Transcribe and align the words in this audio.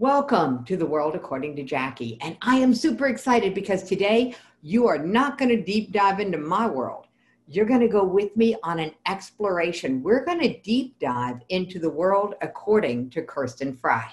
Welcome 0.00 0.64
to 0.66 0.76
the 0.76 0.86
world 0.86 1.16
according 1.16 1.56
to 1.56 1.64
Jackie. 1.64 2.18
And 2.20 2.36
I 2.40 2.58
am 2.58 2.72
super 2.72 3.08
excited 3.08 3.52
because 3.52 3.82
today 3.82 4.36
you 4.62 4.86
are 4.86 4.96
not 4.96 5.38
going 5.38 5.48
to 5.48 5.60
deep 5.60 5.90
dive 5.90 6.20
into 6.20 6.38
my 6.38 6.68
world. 6.68 7.08
You're 7.48 7.66
going 7.66 7.80
to 7.80 7.88
go 7.88 8.04
with 8.04 8.36
me 8.36 8.54
on 8.62 8.78
an 8.78 8.92
exploration. 9.08 10.00
We're 10.00 10.24
going 10.24 10.38
to 10.38 10.60
deep 10.60 11.00
dive 11.00 11.40
into 11.48 11.80
the 11.80 11.90
world 11.90 12.36
according 12.42 13.10
to 13.10 13.22
Kirsten 13.22 13.76
Frey. 13.76 14.04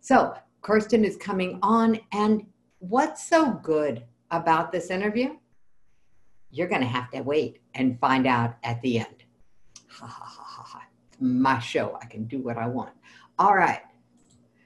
So, 0.00 0.32
Kirsten 0.62 1.04
is 1.04 1.18
coming 1.18 1.58
on, 1.60 2.00
and 2.12 2.46
what's 2.78 3.28
so 3.28 3.52
good 3.62 4.04
about 4.30 4.72
this 4.72 4.88
interview? 4.88 5.36
You're 6.50 6.68
going 6.68 6.80
to 6.80 6.86
have 6.86 7.10
to 7.10 7.20
wait 7.20 7.60
and 7.74 8.00
find 8.00 8.26
out 8.26 8.54
at 8.62 8.80
the 8.80 9.00
end. 9.00 9.24
Ha 9.90 10.06
ha 10.06 10.24
ha 10.24 10.42
ha 10.42 10.62
ha. 10.62 10.82
My 11.20 11.58
show. 11.58 11.98
I 12.00 12.06
can 12.06 12.24
do 12.24 12.38
what 12.38 12.56
I 12.56 12.66
want. 12.66 12.94
All 13.38 13.54
right. 13.54 13.82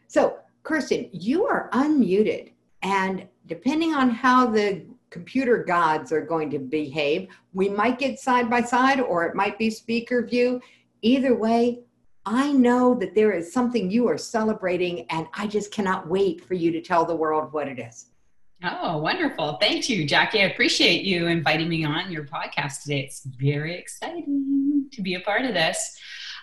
So, 0.06 0.38
Kirsten, 0.66 1.08
you 1.12 1.46
are 1.46 1.70
unmuted, 1.74 2.50
and 2.82 3.28
depending 3.46 3.94
on 3.94 4.10
how 4.10 4.46
the 4.48 4.84
computer 5.10 5.62
gods 5.62 6.10
are 6.10 6.20
going 6.20 6.50
to 6.50 6.58
behave, 6.58 7.28
we 7.52 7.68
might 7.68 8.00
get 8.00 8.18
side 8.18 8.50
by 8.50 8.60
side 8.62 8.98
or 8.98 9.24
it 9.24 9.36
might 9.36 9.60
be 9.60 9.70
speaker 9.70 10.26
view. 10.26 10.60
Either 11.02 11.36
way, 11.36 11.84
I 12.24 12.50
know 12.50 12.96
that 12.96 13.14
there 13.14 13.30
is 13.30 13.52
something 13.52 13.92
you 13.92 14.08
are 14.08 14.18
celebrating, 14.18 15.06
and 15.08 15.28
I 15.34 15.46
just 15.46 15.70
cannot 15.70 16.08
wait 16.08 16.44
for 16.44 16.54
you 16.54 16.72
to 16.72 16.82
tell 16.82 17.04
the 17.04 17.14
world 17.14 17.52
what 17.52 17.68
it 17.68 17.78
is. 17.78 18.06
Oh, 18.64 18.98
wonderful. 18.98 19.58
Thank 19.58 19.88
you, 19.88 20.04
Jackie. 20.04 20.40
I 20.40 20.46
appreciate 20.46 21.04
you 21.04 21.28
inviting 21.28 21.68
me 21.68 21.84
on 21.84 22.10
your 22.10 22.24
podcast 22.24 22.82
today. 22.82 23.02
It's 23.02 23.22
very 23.22 23.78
exciting 23.78 24.86
to 24.90 25.00
be 25.00 25.14
a 25.14 25.20
part 25.20 25.44
of 25.44 25.54
this. 25.54 25.96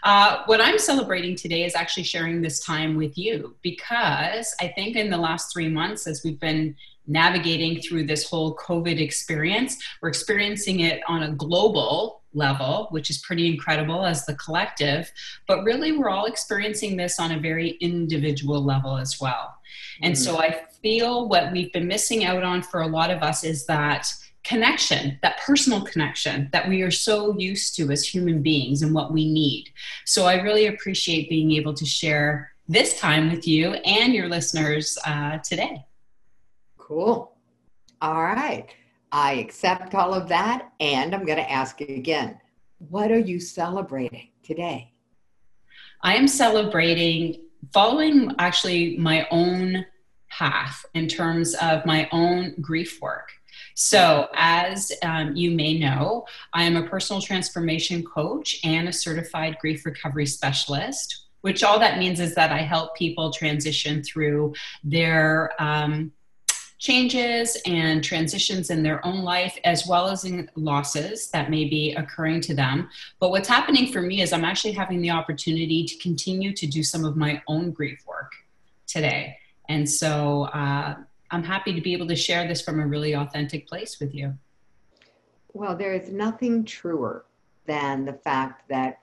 Uh, 0.04 0.44
what 0.48 0.60
I'm 0.60 0.78
celebrating 0.78 1.36
today 1.36 1.64
is 1.64 1.76
actually 1.76 2.04
sharing 2.04 2.42
this 2.42 2.60
time 2.60 2.96
with 2.96 3.18
you 3.18 3.56
because 3.62 4.54
I 4.60 4.68
think 4.68 4.98
in 4.98 5.10
the 5.10 5.18
last 5.18 5.54
three 5.54 5.70
months, 5.70 6.08
as 6.08 6.24
we've 6.26 6.40
been 6.40 6.76
navigating 7.08 7.82
through 7.82 8.06
this 8.06 8.30
whole 8.30 8.56
COVID 8.58 9.00
experience, 9.00 9.78
we're 10.02 10.10
experiencing 10.10 10.82
it 10.82 11.02
on 11.08 11.24
a 11.24 11.32
global 11.32 12.22
level, 12.34 12.88
which 12.92 13.10
is 13.10 13.20
pretty 13.20 13.48
incredible 13.48 14.06
as 14.06 14.26
the 14.26 14.36
collective, 14.36 15.12
but 15.48 15.64
really 15.64 15.92
we're 15.94 16.10
all 16.10 16.26
experiencing 16.26 16.98
this 16.98 17.20
on 17.20 17.32
a 17.32 17.40
very 17.40 17.72
individual 17.80 18.62
level 18.62 18.98
as 18.98 19.22
well. 19.22 19.56
And 20.02 20.16
mm-hmm. 20.16 20.24
so 20.24 20.42
I 20.42 20.64
feel 20.82 21.30
what 21.30 21.52
we've 21.52 21.72
been 21.72 21.88
missing 21.88 22.26
out 22.26 22.44
on 22.44 22.62
for 22.62 22.82
a 22.82 22.88
lot 22.88 23.10
of 23.10 23.22
us 23.22 23.44
is 23.44 23.66
that 23.68 24.08
connection, 24.44 25.18
that 25.22 25.40
personal 25.40 25.82
connection 25.82 26.50
that 26.52 26.68
we 26.68 26.82
are 26.82 26.92
so 26.92 27.38
used 27.38 27.76
to 27.76 27.92
as 27.92 28.06
human 28.08 28.42
beings 28.42 28.82
and 28.82 28.94
what 28.94 29.14
we 29.14 29.32
need. 29.32 29.70
So 30.06 30.26
I 30.26 30.42
really 30.42 30.68
appreciate 30.68 31.30
being 31.30 31.52
able 31.52 31.74
to 31.74 31.86
share 31.86 32.52
this 32.68 33.00
time 33.00 33.32
with 33.32 33.48
you 33.48 33.74
and 33.74 34.14
your 34.14 34.28
listeners 34.28 34.98
uh, 35.06 35.38
today. 35.40 35.86
Cool. 36.78 37.36
All 38.02 38.24
right. 38.24 38.68
I 39.12 39.34
accept 39.34 39.96
all 39.96 40.14
of 40.14 40.28
that. 40.30 40.72
And 40.80 41.14
I'm 41.14 41.26
going 41.26 41.38
to 41.38 41.52
ask 41.52 41.80
you 41.80 41.96
again 41.96 42.40
what 42.90 43.12
are 43.12 43.20
you 43.20 43.40
celebrating 43.40 44.28
today? 44.44 44.92
I 46.02 46.16
am 46.16 46.28
celebrating 46.28 47.44
following 47.72 48.32
actually 48.40 48.98
my 48.98 49.26
own 49.32 49.86
path 50.30 50.86
in 50.94 51.08
terms 51.08 51.54
of 51.56 51.86
my 51.86 52.10
own 52.12 52.56
grief 52.60 53.00
work. 53.02 53.30
So, 53.76 54.28
as 54.36 54.92
um, 55.04 55.36
you 55.36 55.52
may 55.52 55.80
know, 55.80 56.26
I 56.54 56.64
am 56.64 56.76
a 56.76 56.88
personal 56.88 57.22
transformation 57.22 58.04
coach 58.04 58.60
and 58.64 58.88
a 58.88 58.94
certified 58.94 59.58
grief 59.60 59.86
recovery 59.86 60.26
specialist, 60.26 61.26
which 61.42 61.64
all 61.64 61.80
that 61.80 61.98
means 61.98 62.20
is 62.20 62.36
that 62.36 62.52
I 62.52 62.60
help 62.60 62.96
people 62.96 63.32
transition 63.32 64.04
through 64.04 64.54
their 64.84 65.52
um, 65.62 66.12
changes 66.84 67.58
and 67.66 68.04
transitions 68.04 68.70
in 68.70 68.84
their 68.84 69.04
own 69.06 69.24
life, 69.24 69.58
as 69.64 69.88
well 69.88 70.10
as 70.10 70.26
in 70.26 70.50
losses 70.56 71.30
that 71.32 71.50
may 71.50 71.64
be 71.64 71.94
occurring 71.96 72.42
to 72.42 72.54
them. 72.54 72.90
But 73.20 73.30
what's 73.30 73.48
happening 73.48 73.92
for 73.92 74.02
me 74.02 74.22
is 74.22 74.34
I'm 74.34 74.44
actually 74.44 74.74
having 74.74 75.02
the 75.02 75.12
opportunity 75.12 75.86
to 75.86 75.98
continue 75.98 76.54
to 76.54 76.68
do 76.68 76.84
some 76.84 77.06
of 77.06 77.16
my 77.16 77.42
own 77.48 77.72
grief 77.72 78.00
work 78.06 78.34
today. 78.86 79.38
And 79.70 79.90
so, 79.90 80.44
uh, 80.44 80.96
I'm 81.34 81.44
happy 81.44 81.74
to 81.74 81.82
be 81.82 81.94
able 81.94 82.08
to 82.10 82.16
share 82.16 82.48
this 82.48 82.62
from 82.62 82.80
a 82.80 82.86
really 82.86 83.16
authentic 83.16 83.68
place 83.68 84.00
with 84.00 84.14
you. 84.14 84.36
Well, 85.54 85.76
there 85.76 85.92
is 85.92 86.10
nothing 86.10 86.64
truer 86.64 87.26
than 87.66 88.06
the 88.06 88.14
fact 88.14 88.70
that 88.70 89.00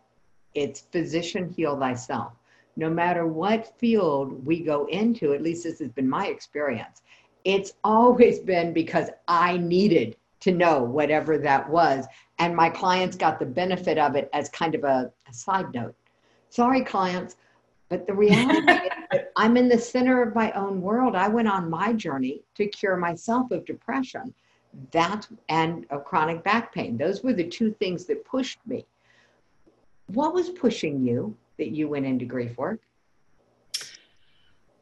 it's 0.55 0.83
physician 0.93 1.53
heal 1.53 1.77
thyself. 1.77 2.35
No 2.77 2.89
matter 2.89 3.27
what 3.27 3.77
field 3.79 4.47
we 4.47 4.61
go 4.61 4.87
into, 4.87 5.35
at 5.35 5.43
least 5.43 5.65
this 5.65 5.81
has 5.81 5.91
been 5.91 6.09
my 6.09 6.29
experience, 6.29 7.03
it's 7.45 7.73
always 7.83 8.39
been 8.39 8.73
because 8.73 9.09
I 9.27 9.57
needed 9.57 10.15
to 10.41 10.53
know 10.53 10.85
whatever 10.85 11.37
that 11.37 11.69
was. 11.69 12.07
And 12.39 12.55
my 12.55 12.71
clients 12.71 13.17
got 13.17 13.41
the 13.41 13.47
benefit 13.47 13.99
of 13.99 14.15
it 14.15 14.31
as 14.33 14.49
kind 14.51 14.77
of 14.77 14.85
a, 14.85 15.11
a 15.29 15.35
side 15.35 15.75
note. 15.75 15.97
Sorry, 16.49 16.85
clients, 16.85 17.35
but 17.89 18.07
the 18.07 18.15
reality 18.15 18.89
I'm 19.41 19.57
in 19.57 19.71
the 19.71 19.79
center 19.79 20.23
of 20.23 20.35
my 20.35 20.53
own 20.53 20.83
world. 20.83 21.17
I 21.17 21.27
went 21.27 21.49
on 21.49 21.71
my 21.71 21.95
journey 21.95 22.43
to 22.57 22.67
cure 22.67 22.99
myself 22.99 23.51
of 23.53 23.65
depression. 23.65 24.35
That 24.93 25.27
and 25.49 25.87
of 25.89 26.05
chronic 26.05 26.45
back 26.45 26.75
pain. 26.75 26.99
Those 26.99 27.23
were 27.23 27.33
the 27.33 27.49
two 27.49 27.73
things 27.79 28.05
that 28.05 28.23
pushed 28.27 28.59
me. 28.67 28.85
What 30.09 30.35
was 30.35 30.51
pushing 30.51 31.03
you 31.07 31.35
that 31.57 31.71
you 31.71 31.89
went 31.89 32.05
into 32.05 32.27
grief 32.27 32.59
work? 32.59 32.81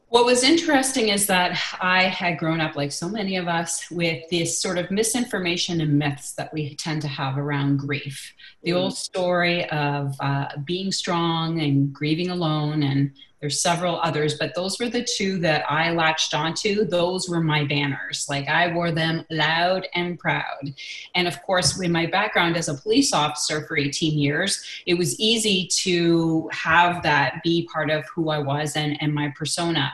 What 0.09 0.25
was 0.25 0.43
interesting 0.43 1.07
is 1.07 1.25
that 1.27 1.57
I 1.79 2.03
had 2.03 2.37
grown 2.37 2.59
up, 2.59 2.75
like 2.75 2.91
so 2.91 3.07
many 3.07 3.37
of 3.37 3.47
us, 3.47 3.89
with 3.89 4.27
this 4.29 4.59
sort 4.61 4.77
of 4.77 4.91
misinformation 4.91 5.79
and 5.79 5.97
myths 5.97 6.33
that 6.33 6.51
we 6.51 6.75
tend 6.75 7.01
to 7.03 7.07
have 7.07 7.37
around 7.37 7.77
grief. 7.77 8.33
The 8.63 8.73
old 8.73 8.97
story 8.97 9.69
of 9.69 10.15
uh, 10.19 10.47
being 10.65 10.91
strong 10.91 11.61
and 11.61 11.93
grieving 11.93 12.31
alone, 12.31 12.81
and 12.83 13.11
there's 13.41 13.61
several 13.61 13.99
others, 14.01 14.37
but 14.37 14.53
those 14.53 14.79
were 14.79 14.89
the 14.89 15.03
two 15.03 15.39
that 15.39 15.63
I 15.69 15.91
latched 15.91 16.33
onto. 16.33 16.83
Those 16.85 17.29
were 17.29 17.41
my 17.41 17.65
banners. 17.65 18.25
Like 18.29 18.47
I 18.47 18.73
wore 18.73 18.91
them 18.91 19.25
loud 19.29 19.87
and 19.95 20.19
proud. 20.19 20.73
And 21.15 21.27
of 21.27 21.41
course, 21.43 21.77
with 21.77 21.89
my 21.89 22.05
background 22.05 22.57
as 22.57 22.67
a 22.67 22.73
police 22.73 23.13
officer 23.13 23.65
for 23.65 23.77
18 23.77 24.17
years, 24.17 24.63
it 24.85 24.95
was 24.95 25.19
easy 25.19 25.67
to 25.83 26.49
have 26.51 27.01
that 27.03 27.41
be 27.43 27.67
part 27.71 27.89
of 27.89 28.05
who 28.13 28.29
I 28.29 28.39
was 28.39 28.75
and, 28.75 29.01
and 29.01 29.13
my 29.13 29.33
persona. 29.37 29.93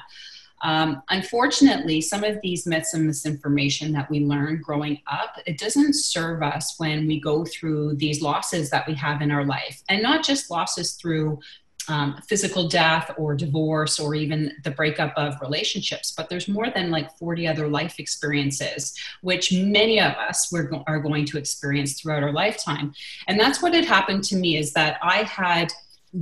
Um, 0.61 1.03
unfortunately, 1.09 2.01
some 2.01 2.23
of 2.23 2.39
these 2.41 2.65
myths 2.65 2.95
and 2.95 3.05
misinformation 3.05 3.91
that 3.91 4.09
we 4.09 4.21
learn 4.21 4.61
growing 4.61 4.99
up, 5.05 5.37
it 5.45 5.59
doesn't 5.59 5.93
serve 5.93 6.41
us 6.41 6.79
when 6.79 7.05
we 7.05 7.19
go 7.19 7.45
through 7.45 7.97
these 7.97 8.21
losses 8.21 8.71
that 8.71 8.87
we 8.87 8.95
have 8.95 9.21
in 9.21 9.29
our 9.29 9.45
life. 9.45 9.83
And 9.89 10.01
not 10.01 10.23
just 10.23 10.49
losses 10.49 10.93
through 10.93 11.39
um, 11.87 12.21
physical 12.27 12.67
death 12.67 13.11
or 13.17 13.35
divorce 13.35 13.99
or 13.99 14.15
even 14.15 14.51
the 14.63 14.71
breakup 14.71 15.13
of 15.15 15.39
relationships, 15.41 16.13
but 16.15 16.29
there's 16.29 16.47
more 16.47 16.69
than 16.69 16.91
like 16.91 17.15
40 17.17 17.47
other 17.47 17.67
life 17.67 17.99
experiences, 17.99 18.93
which 19.21 19.53
many 19.53 19.99
of 19.99 20.13
us 20.13 20.51
go- 20.51 20.83
are 20.87 20.99
going 20.99 21.25
to 21.25 21.37
experience 21.37 21.99
throughout 21.99 22.23
our 22.23 22.33
lifetime. 22.33 22.93
And 23.27 23.39
that's 23.39 23.61
what 23.61 23.73
had 23.73 23.85
happened 23.85 24.23
to 24.25 24.35
me 24.35 24.57
is 24.57 24.73
that 24.73 24.97
I 25.01 25.23
had 25.23 25.71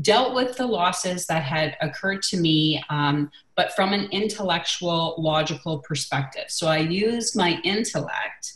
dealt 0.01 0.33
with 0.33 0.57
the 0.57 0.65
losses 0.65 1.27
that 1.27 1.43
had 1.43 1.77
occurred 1.81 2.23
to 2.23 2.37
me, 2.37 2.83
um, 2.89 3.31
but 3.55 3.73
from 3.73 3.93
an 3.93 4.09
intellectual, 4.11 5.15
logical 5.17 5.79
perspective. 5.79 6.45
So 6.47 6.67
I 6.67 6.77
used 6.77 7.35
my 7.35 7.59
intellect 7.63 8.53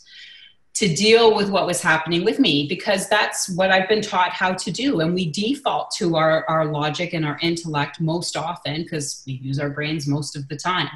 to 0.78 0.94
deal 0.94 1.34
with 1.34 1.50
what 1.50 1.66
was 1.66 1.82
happening 1.82 2.24
with 2.24 2.38
me 2.38 2.68
because 2.68 3.08
that's 3.08 3.48
what 3.48 3.72
I've 3.72 3.88
been 3.88 4.00
taught 4.00 4.30
how 4.30 4.52
to 4.52 4.70
do. 4.70 5.00
And 5.00 5.12
we 5.12 5.28
default 5.28 5.90
to 5.96 6.14
our, 6.14 6.44
our 6.48 6.66
logic 6.66 7.14
and 7.14 7.26
our 7.26 7.36
intellect 7.42 8.00
most 8.00 8.36
often 8.36 8.84
because 8.84 9.24
we 9.26 9.32
use 9.32 9.58
our 9.58 9.70
brains 9.70 10.06
most 10.06 10.36
of 10.36 10.46
the 10.46 10.54
time. 10.56 10.88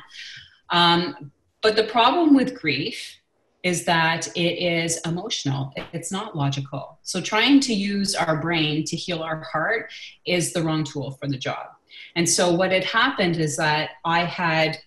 Um, 0.71 1.33
but 1.63 1.75
the 1.75 1.83
problem 1.83 2.37
with 2.37 2.55
grief 2.55 3.17
is 3.65 3.85
that 3.85 4.29
it 4.37 4.63
is 4.63 5.01
emotional, 5.05 5.73
it's 5.93 6.13
not 6.13 6.37
logical. 6.37 7.01
So, 7.03 7.21
trying 7.21 7.59
to 7.61 7.75
use 7.75 8.15
our 8.15 8.37
brain 8.37 8.85
to 8.85 8.97
heal 8.97 9.21
our 9.21 9.43
heart 9.43 9.93
is 10.25 10.53
the 10.53 10.63
wrong 10.63 10.85
tool 10.85 11.11
for 11.13 11.27
the 11.27 11.37
job. 11.37 11.67
And 12.15 12.29
so, 12.29 12.53
what 12.53 12.71
had 12.71 12.85
happened 12.85 13.37
is 13.37 13.57
that 13.57 13.91
I 14.05 14.21
had 14.25 14.79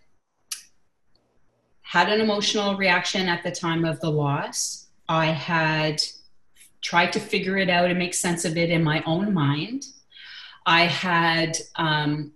had 1.82 2.10
an 2.10 2.20
emotional 2.20 2.76
reaction 2.76 3.28
at 3.28 3.44
the 3.44 3.52
time 3.52 3.86
of 3.86 4.00
the 4.02 4.10
loss. 4.10 4.85
I 5.08 5.28
had 5.28 6.02
tried 6.82 7.14
to 7.14 7.20
figure 7.20 7.58
it 7.58 7.70
out 7.70 7.90
and 7.90 7.98
make 7.98 8.14
sense 8.14 8.46
of 8.46 8.58
it 8.58 8.70
in 8.70 8.84
my 8.84 9.04
own 9.06 9.34
mind. 9.34 9.88
I 10.66 10.86
had 10.86 11.58
um, 11.76 12.32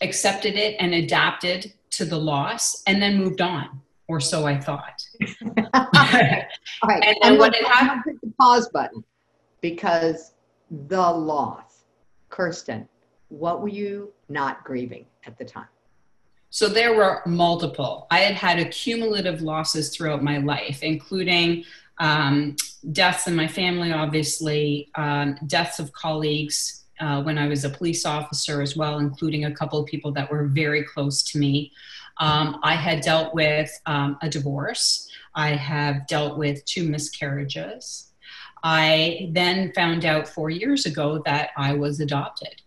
accepted 0.00 0.54
it 0.54 0.76
and 0.78 0.94
adapted 0.94 1.72
to 1.90 2.04
the 2.04 2.18
loss 2.18 2.82
and 2.86 3.00
then 3.00 3.16
moved 3.16 3.40
on 3.40 3.80
or 4.08 4.20
so 4.20 4.46
I 4.46 4.58
thought. 4.58 5.02
All 5.74 6.88
right. 6.88 7.04
And, 7.04 7.16
and 7.22 7.38
what 7.38 7.54
it 7.54 7.64
happened, 7.64 8.18
the 8.22 8.32
pause 8.38 8.68
button 8.68 9.04
because 9.60 10.34
the 10.88 11.10
loss, 11.10 11.84
Kirsten, 12.28 12.88
what 13.28 13.62
were 13.62 13.68
you 13.68 14.12
not 14.28 14.64
grieving 14.64 15.06
at 15.26 15.38
the 15.38 15.44
time? 15.44 15.68
So 16.50 16.68
there 16.68 16.94
were 16.94 17.22
multiple. 17.26 18.06
I 18.10 18.20
had 18.20 18.34
had 18.34 18.58
accumulative 18.60 19.42
losses 19.42 19.88
throughout 19.88 20.22
my 20.22 20.38
life, 20.38 20.82
including 20.82 21.64
um, 21.98 22.56
deaths 22.92 23.26
in 23.26 23.36
my 23.36 23.48
family, 23.48 23.92
obviously, 23.92 24.90
um, 24.94 25.36
deaths 25.46 25.78
of 25.78 25.92
colleagues 25.92 26.84
uh, 27.00 27.22
when 27.22 27.38
I 27.38 27.48
was 27.48 27.64
a 27.64 27.70
police 27.70 28.06
officer 28.06 28.62
as 28.62 28.76
well, 28.76 28.98
including 28.98 29.44
a 29.44 29.54
couple 29.54 29.78
of 29.78 29.86
people 29.86 30.12
that 30.12 30.30
were 30.30 30.46
very 30.46 30.84
close 30.84 31.22
to 31.24 31.38
me. 31.38 31.72
Um, 32.18 32.60
I 32.62 32.74
had 32.74 33.00
dealt 33.00 33.34
with 33.34 33.70
um, 33.86 34.18
a 34.22 34.28
divorce. 34.28 35.08
I 35.34 35.50
have 35.50 36.06
dealt 36.06 36.38
with 36.38 36.64
two 36.64 36.88
miscarriages. 36.88 38.12
I 38.62 39.30
then 39.32 39.72
found 39.74 40.04
out 40.04 40.28
four 40.28 40.48
years 40.50 40.86
ago 40.86 41.22
that 41.26 41.50
I 41.56 41.74
was 41.74 42.00
adopted. 42.00 42.62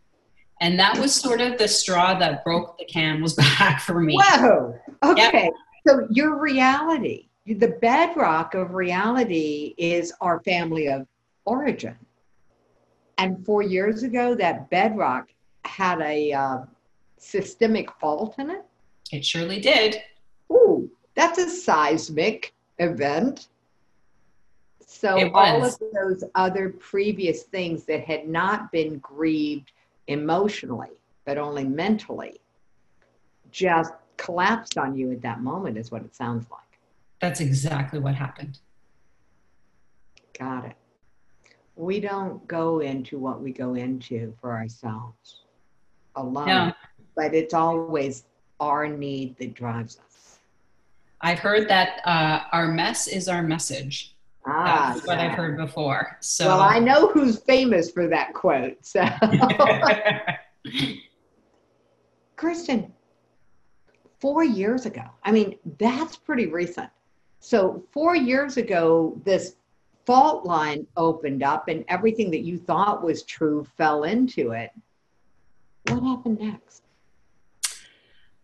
And 0.59 0.79
that 0.79 0.97
was 0.97 1.13
sort 1.13 1.39
of 1.39 1.57
the 1.57 1.67
straw 1.67 2.17
that 2.19 2.43
broke 2.43 2.77
the 2.77 2.85
camel's 2.85 3.33
back 3.59 3.81
for 3.81 4.01
me. 4.01 4.17
Whoa. 4.19 4.77
Okay. 5.03 5.43
Yep. 5.45 5.53
So 5.87 6.07
your 6.11 6.37
reality, 6.39 7.26
the 7.47 7.77
bedrock 7.81 8.53
of 8.53 8.73
reality 8.73 9.73
is 9.77 10.13
our 10.21 10.41
family 10.41 10.87
of 10.87 11.07
origin. 11.45 11.95
And 13.17 13.43
four 13.45 13.61
years 13.61 14.03
ago, 14.03 14.35
that 14.35 14.69
bedrock 14.69 15.29
had 15.65 16.01
a 16.01 16.33
uh, 16.33 16.57
systemic 17.17 17.91
fault 17.99 18.35
in 18.37 18.49
it. 18.49 18.65
It 19.11 19.25
surely 19.25 19.59
did. 19.59 20.01
Ooh, 20.51 20.89
that's 21.15 21.39
a 21.39 21.49
seismic 21.49 22.53
event. 22.79 23.47
So 24.85 25.31
all 25.31 25.65
of 25.65 25.77
those 25.93 26.23
other 26.35 26.69
previous 26.69 27.43
things 27.43 27.83
that 27.85 28.03
had 28.03 28.27
not 28.27 28.71
been 28.71 28.99
grieved 28.99 29.71
emotionally, 30.07 30.91
but 31.25 31.37
only 31.37 31.65
mentally, 31.65 32.39
just 33.51 33.93
collapsed 34.15 34.77
on 34.77 34.95
you 34.95 35.11
at 35.11 35.21
that 35.21 35.41
moment, 35.41 35.77
is 35.77 35.91
what 35.91 36.03
it 36.03 36.15
sounds 36.15 36.45
like. 36.51 36.66
That's 37.19 37.39
exactly 37.39 37.99
what 37.99 38.15
happened. 38.15 38.59
Got 40.37 40.65
it. 40.65 40.75
We 41.75 41.99
don't 41.99 42.47
go 42.47 42.79
into 42.79 43.17
what 43.19 43.41
we 43.41 43.51
go 43.51 43.75
into 43.75 44.33
for 44.41 44.51
ourselves 44.51 45.41
alone, 46.15 46.47
no. 46.47 46.73
but 47.15 47.33
it's 47.33 47.53
always 47.53 48.25
our 48.59 48.87
need 48.87 49.37
that 49.37 49.53
drives 49.53 49.99
us. 49.99 50.39
I've 51.21 51.39
heard 51.39 51.67
that 51.69 52.01
uh, 52.05 52.41
our 52.51 52.67
mess 52.67 53.07
is 53.07 53.27
our 53.27 53.41
message. 53.41 54.15
Ah, 54.45 54.93
That's 54.93 55.05
what 55.05 55.17
yeah. 55.17 55.25
I've 55.25 55.37
heard 55.37 55.57
before. 55.57 56.17
So 56.21 56.47
well, 56.47 56.61
I 56.61 56.79
know 56.79 57.09
who's 57.09 57.39
famous 57.39 57.91
for 57.91 58.07
that 58.07 58.33
quote. 58.33 58.77
So, 58.85 59.05
Kristen, 62.35 62.93
four 64.19 64.43
years 64.43 64.85
ago. 64.85 65.03
I 65.23 65.31
mean, 65.31 65.57
that's 65.79 66.15
pretty 66.15 66.47
recent. 66.47 66.89
So 67.39 67.83
four 67.91 68.15
years 68.15 68.57
ago, 68.57 69.19
this 69.23 69.55
fault 70.05 70.45
line 70.45 70.87
opened 70.95 71.43
up, 71.43 71.67
and 71.67 71.83
everything 71.87 72.31
that 72.31 72.41
you 72.41 72.57
thought 72.57 73.03
was 73.03 73.23
true 73.23 73.67
fell 73.77 74.03
into 74.03 74.51
it. 74.51 74.71
What 75.87 76.03
happened 76.03 76.39
next? 76.39 76.83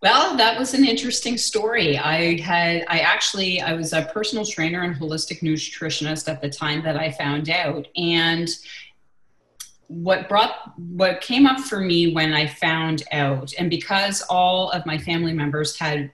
Well, 0.02 0.36
that 0.36 0.60
was 0.60 0.74
an 0.74 0.84
interesting 0.84 1.38
story. 1.38 1.98
I 1.98 2.38
had, 2.42 2.84
I 2.90 3.00
actually, 3.00 3.62
I 3.62 3.72
was 3.72 3.94
a 3.94 4.10
personal 4.14 4.46
trainer 4.46 4.82
and 4.82 4.94
holistic 4.94 5.40
nutritionist 5.40 6.28
at 6.28 6.42
the 6.42 6.50
time 6.50 6.84
that 6.84 6.98
I 6.98 7.10
found 7.10 7.50
out. 7.50 7.88
And 7.96 8.50
what 9.88 10.28
brought, 10.28 10.78
what 10.78 11.22
came 11.22 11.46
up 11.46 11.62
for 11.62 11.80
me 11.80 12.14
when 12.14 12.34
I 12.34 12.48
found 12.48 13.04
out, 13.14 13.54
and 13.58 13.70
because 13.70 14.22
all 14.30 14.72
of 14.72 14.86
my 14.86 14.98
family 14.98 15.32
members 15.32 15.80
had 15.80 16.12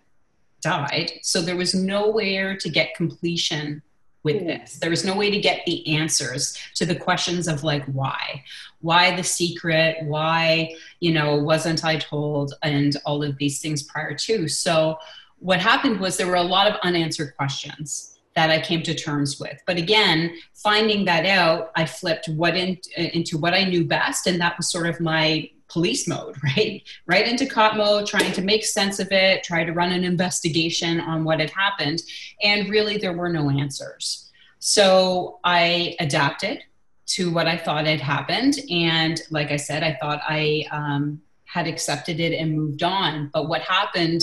died, 0.62 1.12
so 1.22 1.42
there 1.42 1.56
was 1.56 1.74
nowhere 1.74 2.56
to 2.58 2.70
get 2.70 2.96
completion 2.96 3.82
with 4.24 4.40
hmm. 4.40 4.48
this. 4.48 4.80
There 4.80 4.90
was 4.90 5.06
no 5.06 5.16
way 5.16 5.32
to 5.32 5.40
get 5.40 5.66
the 5.66 5.96
answers 5.96 6.58
to 6.76 6.86
the 6.86 6.96
questions 6.96 7.48
of 7.48 7.64
like 7.64 7.86
why, 7.86 8.44
why 8.82 9.16
the 9.16 9.24
secret, 9.24 9.98
why 10.04 10.76
you 11.00 11.14
know 11.14 11.36
wasn't 11.36 11.86
I 11.86 11.98
told, 11.98 12.54
and 12.64 12.96
all 13.06 13.24
of 13.24 13.38
these 13.38 13.62
things 13.62 13.84
prior 13.84 14.14
to. 14.16 14.48
So 14.48 14.98
what 15.40 15.60
happened 15.60 16.00
was 16.00 16.18
there 16.18 16.28
were 16.28 16.36
a 16.36 16.44
lot 16.44 16.68
of 16.68 16.80
unanswered 16.84 17.36
questions 17.38 18.18
that 18.36 18.50
I 18.50 18.62
came 18.62 18.84
to 18.84 18.94
terms 18.94 19.40
with. 19.40 19.60
But 19.66 19.78
again, 19.78 20.38
finding 20.54 21.06
that 21.06 21.26
out, 21.26 21.72
I 21.76 21.86
flipped 21.86 22.28
what 22.30 22.56
in, 22.56 22.78
into 22.96 23.38
what 23.38 23.54
I 23.54 23.64
knew 23.64 23.86
best, 23.86 24.28
and 24.28 24.40
that 24.40 24.58
was 24.58 24.72
sort 24.72 24.88
of 24.88 25.00
my 25.00 25.50
police 25.70 26.08
mode, 26.08 26.36
right? 26.44 26.84
Right 27.06 27.28
into 27.28 27.46
cop 27.46 27.76
mode, 27.76 28.06
trying 28.06 28.34
to 28.34 28.42
make 28.42 28.66
sense 28.66 29.00
of 29.00 29.12
it, 29.12 29.44
try 29.44 29.64
to 29.64 29.72
run 29.72 29.92
an 29.92 30.04
investigation 30.04 31.00
on 31.00 31.24
what 31.24 31.40
had 31.40 31.52
happened. 31.52 32.02
And 32.42 32.70
really, 32.70 32.98
there 32.98 33.14
were 33.14 33.30
no 33.30 33.50
answers. 33.50 34.30
So 34.60 35.40
I 35.44 35.96
adapted 36.00 36.64
to 37.08 37.32
what 37.32 37.48
I 37.48 37.58
thought 37.58 37.88
had 37.88 38.02
happened. 38.02 38.60
And 38.70 39.20
like 39.32 39.52
I 39.52 39.56
said, 39.56 39.84
I 39.84 39.98
thought 40.00 40.22
I 40.28 40.66
um, 40.72 41.22
had 41.46 41.66
accepted 41.66 42.20
it 42.20 42.36
and 42.36 42.56
moved 42.56 42.84
on. 42.84 43.32
But 43.34 43.50
what 43.50 43.62
happened 43.62 44.22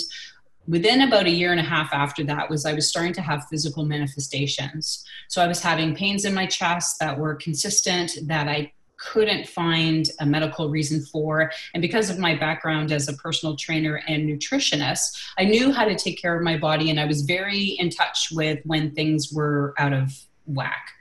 within 0.68 1.02
about 1.02 1.26
a 1.26 1.30
year 1.30 1.50
and 1.50 1.60
a 1.60 1.64
half 1.64 1.92
after 1.92 2.22
that 2.24 2.48
was 2.50 2.64
I 2.64 2.74
was 2.74 2.88
starting 2.88 3.12
to 3.14 3.22
have 3.22 3.46
physical 3.48 3.84
manifestations. 3.84 5.04
So 5.28 5.42
I 5.42 5.46
was 5.46 5.60
having 5.60 5.94
pains 5.94 6.24
in 6.24 6.34
my 6.34 6.46
chest 6.46 6.98
that 7.00 7.18
were 7.18 7.34
consistent, 7.34 8.16
that 8.22 8.48
I 8.48 8.72
couldn't 9.12 9.48
find 9.48 10.08
a 10.20 10.26
medical 10.26 10.68
reason 10.68 11.02
for. 11.04 11.50
And 11.74 11.80
because 11.80 12.10
of 12.10 12.18
my 12.18 12.34
background 12.34 12.92
as 12.92 13.08
a 13.08 13.14
personal 13.14 13.56
trainer 13.56 14.02
and 14.08 14.28
nutritionist, 14.28 15.16
I 15.38 15.44
knew 15.44 15.72
how 15.72 15.84
to 15.84 15.94
take 15.94 16.20
care 16.20 16.36
of 16.36 16.42
my 16.42 16.56
body 16.56 16.90
and 16.90 16.98
I 16.98 17.06
was 17.06 17.22
very 17.22 17.76
in 17.78 17.90
touch 17.90 18.28
with 18.32 18.58
when 18.64 18.92
things 18.92 19.32
were 19.32 19.74
out 19.78 19.92
of 19.92 20.12
whack. 20.46 20.92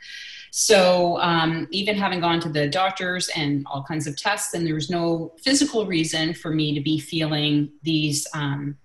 So, 0.51 1.19
um, 1.19 1.67
even 1.71 1.97
having 1.97 2.21
gone 2.21 2.39
to 2.39 2.47
the 2.47 2.69
doctors 2.69 3.29
and 3.35 3.65
all 3.69 3.83
kinds 3.83 4.07
of 4.07 4.15
tests, 4.15 4.53
and 4.53 4.65
there 4.65 4.73
was 4.73 4.89
no 4.89 5.33
physical 5.43 5.85
reason 5.85 6.33
for 6.33 6.49
me 6.49 6.73
to 6.73 6.79
be 6.79 6.97
feeling 6.97 7.73
these 7.83 8.25
um, 8.33 8.77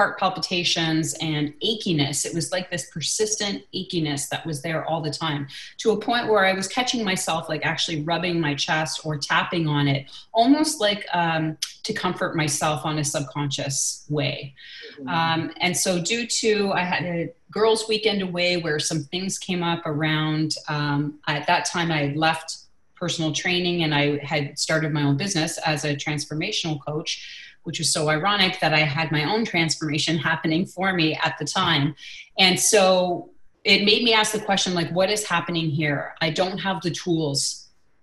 heart 0.00 0.18
palpitations 0.18 1.12
and 1.20 1.52
achiness. 1.60 2.24
It 2.24 2.34
was 2.34 2.52
like 2.52 2.70
this 2.70 2.88
persistent 2.90 3.62
achiness 3.74 4.30
that 4.30 4.46
was 4.46 4.62
there 4.62 4.82
all 4.86 5.02
the 5.02 5.10
time 5.10 5.46
to 5.76 5.90
a 5.90 6.00
point 6.00 6.26
where 6.28 6.46
I 6.46 6.54
was 6.54 6.66
catching 6.66 7.04
myself 7.04 7.50
like 7.50 7.66
actually 7.66 8.00
rubbing 8.00 8.40
my 8.40 8.54
chest 8.54 9.02
or 9.04 9.18
tapping 9.18 9.68
on 9.68 9.88
it, 9.88 10.10
almost 10.32 10.80
like 10.80 11.06
um, 11.12 11.58
to 11.82 11.92
comfort 11.92 12.34
myself 12.34 12.86
on 12.86 12.98
a 12.98 13.04
subconscious 13.04 14.06
way. 14.08 14.54
Mm-hmm. 14.98 15.08
Um, 15.08 15.52
and 15.58 15.76
so, 15.76 16.00
due 16.00 16.26
to 16.26 16.72
I 16.72 16.80
had 16.80 17.04
a 17.04 17.34
girls' 17.50 17.86
weekend 17.86 18.22
away 18.22 18.56
where 18.56 18.78
some 18.78 19.04
things 19.04 19.38
came 19.38 19.62
up 19.62 19.84
around, 19.84 20.54
um, 20.70 21.18
at 21.28 21.46
that 21.46 21.66
time 21.66 21.92
I 21.92 22.06
had 22.06 22.16
left 22.16 22.56
personal 22.96 23.32
training 23.32 23.82
and 23.82 23.94
I 23.94 24.16
had 24.24 24.58
started 24.58 24.94
my 24.94 25.02
own 25.02 25.18
business 25.18 25.58
as 25.58 25.84
a 25.84 25.94
transformational 25.94 26.78
coach 26.82 27.49
which 27.64 27.78
was 27.78 27.92
so 27.92 28.08
ironic 28.08 28.58
that 28.60 28.72
I 28.72 28.80
had 28.80 29.12
my 29.12 29.24
own 29.24 29.44
transformation 29.44 30.18
happening 30.18 30.66
for 30.66 30.92
me 30.92 31.18
at 31.22 31.36
the 31.38 31.44
time. 31.44 31.94
And 32.38 32.58
so 32.58 33.30
it 33.64 33.84
made 33.84 34.02
me 34.02 34.14
ask 34.14 34.32
the 34.32 34.40
question 34.40 34.74
like, 34.74 34.90
what 34.92 35.10
is 35.10 35.26
happening 35.26 35.68
here? 35.68 36.14
I 36.20 36.30
don't 36.30 36.58
have 36.58 36.80
the 36.80 36.90
tools 36.90 37.59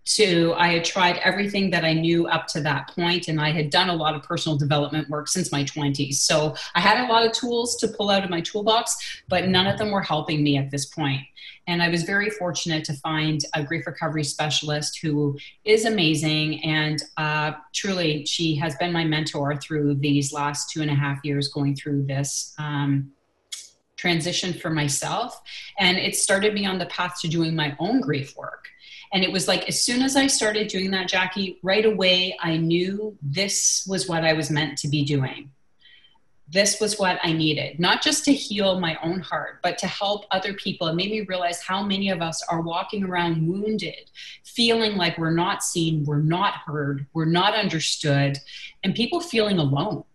to 0.08 0.54
i 0.58 0.68
had 0.68 0.84
tried 0.84 1.18
everything 1.18 1.70
that 1.70 1.84
i 1.84 1.94
knew 1.94 2.28
up 2.28 2.48
to 2.48 2.62
that 2.62 2.88
point 2.90 3.28
and 3.28 3.40
i 3.40 3.52
had 3.52 3.70
done 3.70 3.90
a 3.90 3.94
lot 3.94 4.16
of 4.16 4.24
personal 4.24 4.58
development 4.58 5.08
work 5.10 5.28
since 5.28 5.52
my 5.52 5.64
20s 5.64 6.16
so 6.16 6.56
i 6.76 6.80
had 6.80 7.06
a 7.06 7.12
lot 7.12 7.26
of 7.26 7.32
tools 7.32 7.76
to 7.76 7.88
pull 7.88 8.10
out 8.10 8.24
of 8.24 8.30
my 8.30 8.42
toolbox 8.42 9.22
but 9.28 9.48
none 9.48 9.68
of 9.68 9.78
them 9.78 9.92
were 9.92 10.02
helping 10.02 10.44
me 10.44 10.58
at 10.58 10.72
this 10.72 10.86
point. 10.86 11.22
and 11.68 11.82
i 11.84 11.90
was 11.90 12.04
very 12.04 12.30
fortunate 12.30 12.84
to 12.84 12.94
find 12.94 13.42
a 13.54 13.64
grief 13.64 13.86
recovery 13.86 14.24
specialist 14.24 15.00
who 15.02 15.38
is 15.66 15.86
amazing 15.86 16.64
and 16.64 17.04
uh, 17.18 17.52
truly 17.74 18.26
she 18.26 18.56
has 18.56 18.76
been 18.78 18.92
my 18.92 19.04
mentor 19.04 19.56
through 19.58 19.96
these 19.96 20.32
last 20.32 20.70
two 20.70 20.82
and 20.82 20.90
a 20.90 20.96
half 20.96 21.20
years 21.24 21.50
going 21.50 21.76
through 21.76 22.04
this 22.06 22.54
um, 22.58 23.12
transition 23.98 24.54
for 24.54 24.70
myself. 24.70 25.42
And 25.80 25.98
it 25.98 26.16
started 26.16 26.54
me 26.54 26.66
on 26.66 26.78
the 26.78 26.86
path 26.86 27.20
to 27.22 27.28
doing 27.28 27.56
my 27.56 27.76
own 27.80 28.00
grief 28.00 28.38
work 28.38 28.70
and 29.14 29.24
it 29.24 29.32
was 29.32 29.48
like, 29.48 29.68
as 29.68 29.82
soon 29.82 30.02
as 30.02 30.16
I 30.16 30.28
started 30.28 30.68
doing 30.68 30.92
that, 30.92 31.08
Jackie, 31.08 31.60
right 31.64 31.86
away, 31.86 32.38
I 32.42 32.58
knew 32.58 33.18
this 33.22 33.86
was 33.88 34.08
what 34.08 34.24
I 34.24 34.34
was 34.34 34.50
meant 34.50 34.78
to 34.80 34.88
be 34.88 35.06
doing. 35.06 35.52
This 36.50 36.80
was 36.80 36.98
what 36.98 37.20
I 37.24 37.34
needed, 37.34 37.78
not 37.78 38.02
just 38.02 38.24
to 38.26 38.34
heal 38.34 38.80
my 38.80 38.98
own 39.04 39.20
heart, 39.20 39.60
but 39.62 39.78
to 39.80 39.88
help 39.88 40.26
other 40.32 40.54
people. 40.54 40.88
It 40.88 40.96
made 40.96 41.12
me 41.12 41.22
realize 41.22 41.62
how 41.62 41.84
many 41.84 42.10
of 42.10 42.22
us 42.22 42.42
are 42.50 42.62
walking 42.62 43.04
around 43.04 43.46
wounded, 43.46 44.10
feeling 44.46 44.96
like 44.96 45.18
we're 45.18 45.32
not 45.32 45.62
seen, 45.62 46.06
we're 46.06 46.22
not 46.22 46.54
heard, 46.66 47.06
we're 47.14 47.26
not 47.26 47.54
understood, 47.54 48.38
and 48.82 48.96
people 48.96 49.20
feeling 49.20 49.58
alone 49.58 50.06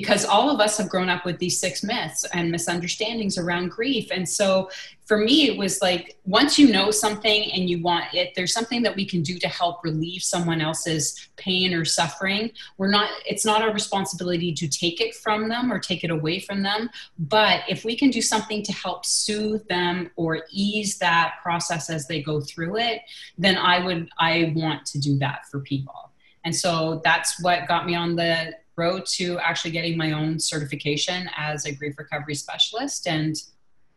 because 0.00 0.24
all 0.24 0.48
of 0.48 0.60
us 0.60 0.78
have 0.78 0.88
grown 0.88 1.08
up 1.08 1.24
with 1.24 1.38
these 1.38 1.58
six 1.58 1.82
myths 1.82 2.24
and 2.32 2.52
misunderstandings 2.52 3.36
around 3.36 3.68
grief. 3.68 4.08
And 4.12 4.28
so 4.28 4.70
for 5.06 5.16
me, 5.16 5.48
it 5.48 5.58
was 5.58 5.82
like 5.82 6.16
once 6.24 6.56
you 6.56 6.70
know 6.70 6.92
something 6.92 7.50
and 7.50 7.68
you 7.68 7.82
want 7.82 8.14
it, 8.14 8.32
there's 8.36 8.52
something 8.52 8.80
that 8.82 8.94
we 8.94 9.04
can 9.04 9.22
do 9.22 9.40
to 9.40 9.48
help 9.48 9.82
relieve 9.82 10.22
someone 10.22 10.60
else's 10.60 11.30
pain 11.36 11.74
or 11.74 11.84
suffering. 11.84 12.52
We're 12.76 12.92
not, 12.92 13.10
it's 13.26 13.44
not 13.44 13.60
our 13.60 13.72
responsibility 13.72 14.52
to 14.52 14.68
take 14.68 15.00
it 15.00 15.16
from 15.16 15.48
them 15.48 15.72
or 15.72 15.80
take 15.80 16.04
it 16.04 16.10
away 16.10 16.38
from 16.38 16.62
them. 16.62 16.90
But 17.18 17.62
if 17.68 17.84
we 17.84 17.96
can 17.96 18.10
do 18.10 18.22
something 18.22 18.62
to 18.62 18.72
help 18.72 19.04
soothe 19.04 19.66
them 19.66 20.12
or 20.14 20.44
ease 20.52 20.98
that 20.98 21.38
process 21.42 21.90
as 21.90 22.06
they 22.06 22.22
go 22.22 22.40
through 22.40 22.76
it, 22.76 23.00
then 23.36 23.58
I 23.58 23.84
would, 23.84 24.08
I 24.16 24.52
want 24.54 24.86
to 24.86 25.00
do 25.00 25.18
that 25.18 25.46
for 25.50 25.58
people. 25.58 26.12
And 26.44 26.54
so 26.54 27.00
that's 27.02 27.42
what 27.42 27.66
got 27.66 27.84
me 27.84 27.96
on 27.96 28.14
the 28.14 28.54
road 28.78 29.04
to 29.06 29.38
actually 29.40 29.72
getting 29.72 29.96
my 29.96 30.12
own 30.12 30.38
certification 30.38 31.28
as 31.36 31.66
a 31.66 31.72
grief 31.72 31.98
recovery 31.98 32.34
specialist. 32.34 33.06
And 33.06 33.36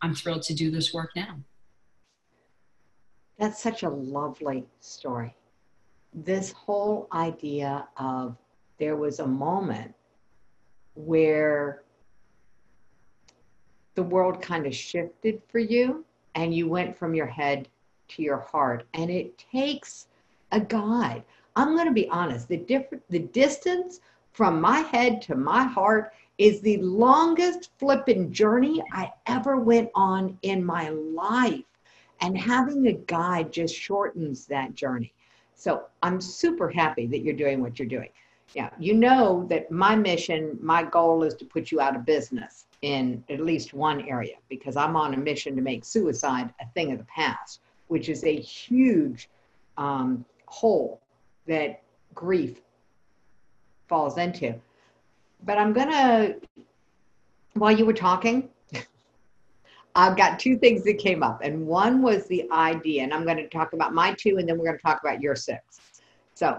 I'm 0.02 0.14
thrilled 0.14 0.42
to 0.42 0.54
do 0.54 0.70
this 0.70 0.92
work 0.92 1.10
now. 1.16 1.38
That's 3.38 3.62
such 3.62 3.82
a 3.82 3.88
lovely 3.88 4.66
story. 4.80 5.34
This 6.12 6.52
whole 6.52 7.08
idea 7.12 7.88
of 7.96 8.36
there 8.78 8.96
was 8.96 9.20
a 9.20 9.26
moment 9.26 9.94
where 10.94 11.82
the 13.94 14.02
world 14.02 14.40
kind 14.40 14.66
of 14.66 14.74
shifted 14.74 15.40
for 15.48 15.58
you 15.58 16.04
and 16.34 16.54
you 16.54 16.68
went 16.68 16.96
from 16.96 17.14
your 17.14 17.26
head 17.26 17.68
to 18.08 18.22
your 18.22 18.38
heart 18.38 18.86
and 18.94 19.10
it 19.10 19.38
takes 19.52 20.08
a 20.50 20.60
guide 20.60 21.22
i'm 21.56 21.74
going 21.74 21.86
to 21.86 21.92
be 21.92 22.08
honest 22.08 22.48
the 22.48 22.56
different 22.56 23.02
the 23.10 23.18
distance 23.18 24.00
from 24.32 24.60
my 24.60 24.80
head 24.80 25.22
to 25.22 25.34
my 25.34 25.64
heart 25.64 26.12
is 26.38 26.60
the 26.60 26.78
longest 26.78 27.70
flipping 27.78 28.32
journey 28.32 28.82
I 28.92 29.12
ever 29.26 29.56
went 29.58 29.90
on 29.94 30.38
in 30.42 30.64
my 30.64 30.88
life. 30.88 31.64
And 32.20 32.38
having 32.38 32.86
a 32.86 32.92
guide 32.92 33.52
just 33.52 33.74
shortens 33.74 34.46
that 34.46 34.74
journey. 34.74 35.12
So 35.54 35.84
I'm 36.02 36.20
super 36.20 36.68
happy 36.68 37.06
that 37.06 37.20
you're 37.20 37.34
doing 37.34 37.60
what 37.60 37.78
you're 37.78 37.88
doing. 37.88 38.08
Yeah, 38.54 38.70
you 38.78 38.94
know 38.94 39.46
that 39.48 39.70
my 39.70 39.96
mission, 39.96 40.58
my 40.60 40.82
goal 40.82 41.22
is 41.22 41.34
to 41.34 41.44
put 41.44 41.70
you 41.70 41.80
out 41.80 41.96
of 41.96 42.04
business 42.04 42.66
in 42.82 43.24
at 43.30 43.40
least 43.40 43.72
one 43.72 44.02
area 44.08 44.36
because 44.48 44.76
I'm 44.76 44.96
on 44.96 45.14
a 45.14 45.16
mission 45.16 45.56
to 45.56 45.62
make 45.62 45.84
suicide 45.84 46.52
a 46.60 46.66
thing 46.74 46.92
of 46.92 46.98
the 46.98 47.04
past, 47.04 47.60
which 47.88 48.08
is 48.08 48.24
a 48.24 48.36
huge 48.36 49.28
um, 49.78 50.24
hole 50.46 51.00
that 51.46 51.82
grief 52.14 52.60
falls 53.92 54.16
into. 54.16 54.54
But 55.44 55.58
I'm 55.58 55.74
going 55.74 55.90
to, 55.90 56.36
while 57.52 57.72
you 57.72 57.84
were 57.84 57.92
talking, 57.92 58.48
I've 59.94 60.16
got 60.16 60.38
two 60.38 60.56
things 60.56 60.82
that 60.84 60.96
came 60.96 61.22
up. 61.22 61.42
And 61.42 61.66
one 61.66 62.00
was 62.00 62.26
the 62.26 62.50
idea, 62.50 63.02
and 63.02 63.12
I'm 63.12 63.24
going 63.24 63.36
to 63.36 63.48
talk 63.48 63.74
about 63.74 63.92
my 63.92 64.14
two, 64.14 64.38
and 64.38 64.48
then 64.48 64.56
we're 64.56 64.64
going 64.64 64.78
to 64.78 64.82
talk 64.82 65.02
about 65.02 65.20
your 65.20 65.36
six. 65.36 65.82
So, 66.32 66.58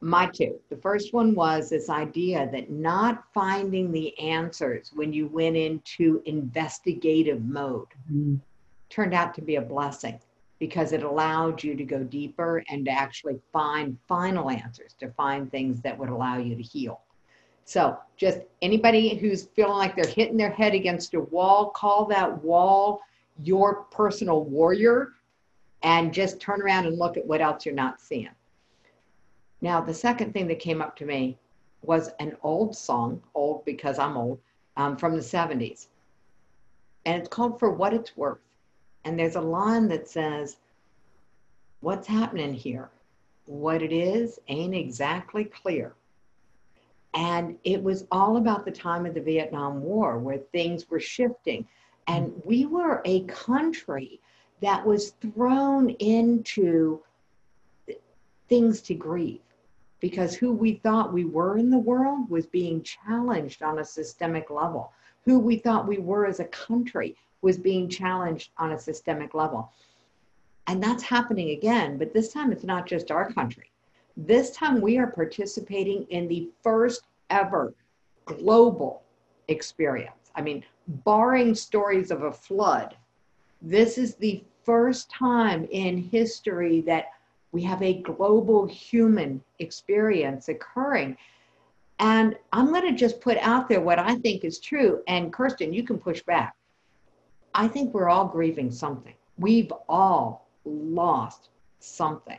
my 0.00 0.26
two. 0.26 0.58
The 0.70 0.76
first 0.76 1.12
one 1.12 1.36
was 1.36 1.70
this 1.70 1.88
idea 1.88 2.50
that 2.50 2.68
not 2.68 3.22
finding 3.32 3.92
the 3.92 4.18
answers 4.18 4.90
when 4.92 5.12
you 5.12 5.28
went 5.28 5.56
into 5.56 6.20
investigative 6.24 7.44
mode 7.44 7.86
mm-hmm. 8.10 8.34
turned 8.90 9.14
out 9.14 9.34
to 9.34 9.40
be 9.40 9.54
a 9.54 9.62
blessing 9.62 10.18
because 10.62 10.92
it 10.92 11.02
allowed 11.02 11.60
you 11.60 11.74
to 11.74 11.82
go 11.82 12.04
deeper 12.04 12.62
and 12.68 12.84
to 12.84 12.90
actually 12.92 13.36
find 13.52 13.98
final 14.06 14.48
answers, 14.48 14.94
to 15.00 15.10
find 15.14 15.50
things 15.50 15.80
that 15.80 15.98
would 15.98 16.08
allow 16.08 16.38
you 16.38 16.54
to 16.54 16.62
heal. 16.62 17.00
So, 17.64 17.98
just 18.16 18.42
anybody 18.62 19.16
who's 19.16 19.48
feeling 19.56 19.76
like 19.76 19.96
they're 19.96 20.06
hitting 20.06 20.36
their 20.36 20.52
head 20.52 20.72
against 20.72 21.14
a 21.14 21.20
wall, 21.20 21.70
call 21.70 22.04
that 22.04 22.44
wall 22.44 23.00
your 23.42 23.86
personal 23.90 24.44
warrior 24.44 25.14
and 25.82 26.14
just 26.14 26.38
turn 26.38 26.62
around 26.62 26.86
and 26.86 26.96
look 26.96 27.16
at 27.16 27.26
what 27.26 27.40
else 27.40 27.66
you're 27.66 27.74
not 27.74 28.00
seeing. 28.00 28.30
Now, 29.62 29.80
the 29.80 29.92
second 29.92 30.32
thing 30.32 30.46
that 30.46 30.60
came 30.60 30.80
up 30.80 30.94
to 30.98 31.04
me 31.04 31.36
was 31.82 32.10
an 32.20 32.36
old 32.44 32.76
song, 32.76 33.20
old 33.34 33.64
because 33.64 33.98
I'm 33.98 34.16
old, 34.16 34.38
um, 34.76 34.96
from 34.96 35.16
the 35.16 35.22
70s. 35.22 35.88
And 37.04 37.18
it's 37.18 37.28
called 37.28 37.58
For 37.58 37.72
What 37.72 37.92
It's 37.92 38.16
Worth. 38.16 38.38
And 39.04 39.18
there's 39.18 39.36
a 39.36 39.40
line 39.40 39.88
that 39.88 40.08
says, 40.08 40.56
What's 41.80 42.06
happening 42.06 42.54
here? 42.54 42.90
What 43.46 43.82
it 43.82 43.92
is 43.92 44.38
ain't 44.46 44.74
exactly 44.74 45.44
clear. 45.44 45.94
And 47.14 47.58
it 47.64 47.82
was 47.82 48.06
all 48.10 48.36
about 48.36 48.64
the 48.64 48.70
time 48.70 49.04
of 49.04 49.14
the 49.14 49.20
Vietnam 49.20 49.82
War 49.82 50.18
where 50.18 50.38
things 50.38 50.88
were 50.88 51.00
shifting. 51.00 51.66
And 52.06 52.32
we 52.44 52.66
were 52.66 53.02
a 53.04 53.24
country 53.24 54.20
that 54.60 54.86
was 54.86 55.10
thrown 55.20 55.90
into 55.90 57.00
things 58.48 58.80
to 58.82 58.94
grieve 58.94 59.40
because 59.98 60.34
who 60.34 60.52
we 60.52 60.74
thought 60.74 61.12
we 61.12 61.24
were 61.24 61.58
in 61.58 61.70
the 61.70 61.78
world 61.78 62.30
was 62.30 62.46
being 62.46 62.82
challenged 62.82 63.62
on 63.62 63.78
a 63.78 63.84
systemic 63.84 64.50
level. 64.50 64.92
Who 65.24 65.38
we 65.38 65.56
thought 65.56 65.86
we 65.86 65.98
were 65.98 66.26
as 66.26 66.40
a 66.40 66.44
country 66.44 67.16
was 67.42 67.58
being 67.58 67.88
challenged 67.88 68.50
on 68.56 68.72
a 68.72 68.78
systemic 68.78 69.34
level. 69.34 69.70
And 70.68 70.82
that's 70.82 71.02
happening 71.02 71.50
again, 71.50 71.98
but 71.98 72.14
this 72.14 72.32
time 72.32 72.52
it's 72.52 72.64
not 72.64 72.86
just 72.86 73.10
our 73.10 73.30
country. 73.32 73.70
This 74.16 74.50
time 74.52 74.80
we 74.80 74.98
are 74.98 75.08
participating 75.08 76.06
in 76.10 76.28
the 76.28 76.48
first 76.62 77.02
ever 77.30 77.74
global 78.24 79.02
experience. 79.48 80.30
I 80.34 80.42
mean, 80.42 80.64
barring 80.86 81.54
stories 81.54 82.10
of 82.10 82.22
a 82.22 82.32
flood, 82.32 82.96
this 83.60 83.98
is 83.98 84.14
the 84.14 84.44
first 84.64 85.10
time 85.10 85.66
in 85.70 85.96
history 85.98 86.82
that 86.82 87.06
we 87.50 87.62
have 87.62 87.82
a 87.82 88.00
global 88.02 88.66
human 88.66 89.42
experience 89.58 90.48
occurring. 90.48 91.16
And 91.98 92.36
I'm 92.52 92.68
going 92.68 92.88
to 92.88 92.96
just 92.96 93.20
put 93.20 93.38
out 93.38 93.68
there 93.68 93.80
what 93.80 93.98
I 93.98 94.16
think 94.16 94.44
is 94.44 94.58
true. 94.58 95.02
And 95.06 95.32
Kirsten, 95.32 95.72
you 95.72 95.84
can 95.84 95.98
push 95.98 96.22
back. 96.22 96.54
I 97.54 97.68
think 97.68 97.92
we're 97.92 98.08
all 98.08 98.26
grieving 98.26 98.70
something. 98.70 99.14
We've 99.38 99.72
all 99.88 100.48
lost 100.64 101.50
something 101.80 102.38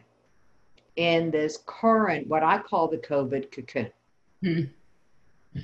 in 0.96 1.32
this 1.32 1.60
current, 1.66 2.28
what 2.28 2.44
I 2.44 2.60
call 2.60 2.88
the 2.88 2.98
COVID 2.98 3.52
cocoon. 3.52 3.90
Hmm. 4.42 4.62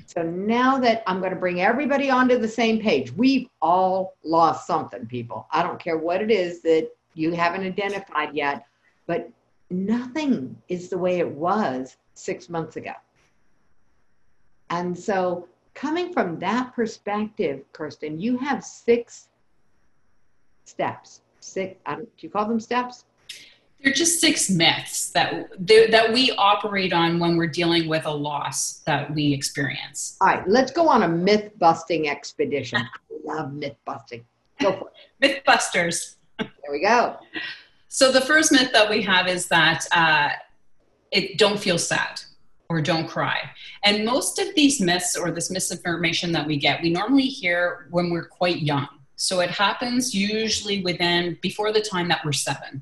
So 0.05 0.21
now 0.21 0.77
that 0.79 1.03
I'm 1.07 1.19
going 1.19 1.33
to 1.33 1.39
bring 1.39 1.61
everybody 1.61 2.09
onto 2.09 2.37
the 2.37 2.47
same 2.47 2.79
page, 2.79 3.11
we've 3.11 3.47
all 3.61 4.15
lost 4.23 4.67
something, 4.67 5.05
people. 5.07 5.47
I 5.51 5.63
don't 5.63 5.79
care 5.79 5.97
what 5.97 6.21
it 6.21 6.29
is 6.29 6.61
that 6.61 6.89
you 7.15 7.31
haven't 7.31 7.63
identified 7.63 8.35
yet, 8.35 8.65
but 9.07 9.29
nothing 9.71 10.55
is 10.67 10.89
the 10.89 10.97
way 10.97 11.19
it 11.19 11.29
was 11.29 11.97
six 12.13 12.49
months 12.49 12.75
ago. 12.75 12.93
And 14.69 14.97
so, 14.97 15.47
coming 15.73 16.13
from 16.13 16.37
that 16.39 16.75
perspective, 16.75 17.63
Kirsten, 17.73 18.19
you 18.19 18.37
have 18.37 18.63
six 18.63 19.29
steps. 20.69 21.21
Six, 21.39 21.75
do 21.87 22.05
you 22.19 22.29
call 22.29 22.45
them 22.45 22.59
steps? 22.59 23.05
They're 23.81 23.93
just 23.93 24.19
six 24.19 24.49
myths 24.49 25.09
that 25.11 25.47
that 25.67 26.11
we 26.11 26.31
operate 26.31 26.91
on 26.91 27.17
when 27.17 27.37
we're 27.37 27.47
dealing 27.47 27.87
with 27.87 28.05
a 28.05 28.11
loss 28.11 28.79
that 28.85 29.13
we 29.13 29.33
experience. 29.33 30.17
All 30.19 30.27
right, 30.27 30.47
let's 30.47 30.71
go 30.71 30.89
on 30.89 31.03
a 31.03 31.07
myth 31.07 31.51
busting 31.57 32.09
expedition. 32.09 32.79
I 33.27 33.33
love 33.33 33.53
myth 33.53 33.77
busting. 33.85 34.25
Go 34.59 34.73
for 34.73 34.91
it. 35.21 35.45
Mythbusters. 35.45 36.15
There 36.37 36.71
we 36.71 36.81
go. 36.81 37.17
So 37.87 38.11
the 38.11 38.21
first 38.21 38.51
myth 38.51 38.71
that 38.73 38.89
we 38.89 39.01
have 39.01 39.27
is 39.27 39.47
that 39.47 39.85
uh, 39.93 40.29
it 41.11 41.37
don't 41.37 41.59
feel 41.59 41.77
sad 41.77 42.21
or 42.69 42.81
don't 42.81 43.07
cry. 43.07 43.49
And 43.83 44.05
most 44.05 44.39
of 44.39 44.53
these 44.55 44.79
myths 44.79 45.17
or 45.17 45.31
this 45.31 45.49
misinformation 45.49 46.31
that 46.33 46.45
we 46.45 46.57
get, 46.57 46.81
we 46.81 46.89
normally 46.89 47.23
hear 47.23 47.87
when 47.89 48.11
we're 48.11 48.27
quite 48.27 48.61
young. 48.61 48.87
So 49.19 49.41
it 49.41 49.51
happens 49.51 50.15
usually 50.15 50.81
within 50.81 51.37
before 51.41 51.73
the 51.73 51.81
time 51.81 52.07
that 52.07 52.23
we're 52.23 52.31
seven. 52.31 52.81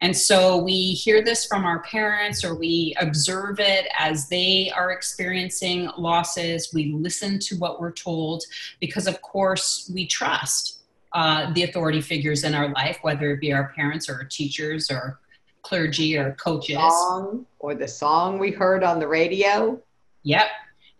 And 0.00 0.14
so 0.14 0.58
we 0.58 0.90
hear 0.90 1.22
this 1.22 1.46
from 1.46 1.64
our 1.64 1.80
parents 1.82 2.44
or 2.44 2.56
we 2.56 2.94
observe 3.00 3.60
it 3.60 3.86
as 3.96 4.28
they 4.28 4.70
are 4.74 4.90
experiencing 4.90 5.88
losses. 5.96 6.74
We 6.74 6.92
listen 6.92 7.38
to 7.38 7.56
what 7.56 7.80
we're 7.80 7.92
told 7.92 8.42
because, 8.80 9.06
of 9.06 9.22
course, 9.22 9.88
we 9.94 10.06
trust 10.06 10.80
uh, 11.12 11.52
the 11.52 11.62
authority 11.62 12.00
figures 12.00 12.42
in 12.42 12.52
our 12.52 12.68
life, 12.72 12.98
whether 13.02 13.30
it 13.30 13.40
be 13.40 13.52
our 13.52 13.72
parents 13.76 14.08
or 14.08 14.14
our 14.14 14.24
teachers 14.24 14.90
or 14.90 15.20
clergy 15.62 16.18
or 16.18 16.32
coaches. 16.32 16.76
Song 16.76 17.46
or 17.60 17.76
the 17.76 17.88
song 17.88 18.40
we 18.40 18.50
heard 18.50 18.82
on 18.82 18.98
the 18.98 19.06
radio. 19.06 19.80
Yep. 20.24 20.46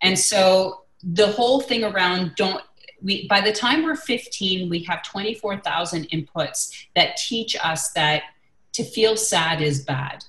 And 0.01 0.17
so 0.17 0.85
the 1.03 1.27
whole 1.27 1.59
thing 1.59 1.83
around 1.83 2.35
don't 2.35 2.63
we 3.01 3.27
by 3.27 3.41
the 3.41 3.51
time 3.51 3.83
we're 3.83 3.95
15 3.95 4.69
we 4.69 4.83
have 4.83 5.03
24,000 5.03 6.09
inputs 6.09 6.85
that 6.95 7.17
teach 7.17 7.55
us 7.63 7.91
that 7.91 8.23
to 8.73 8.83
feel 8.83 9.17
sad 9.17 9.61
is 9.61 9.83
bad. 9.83 10.23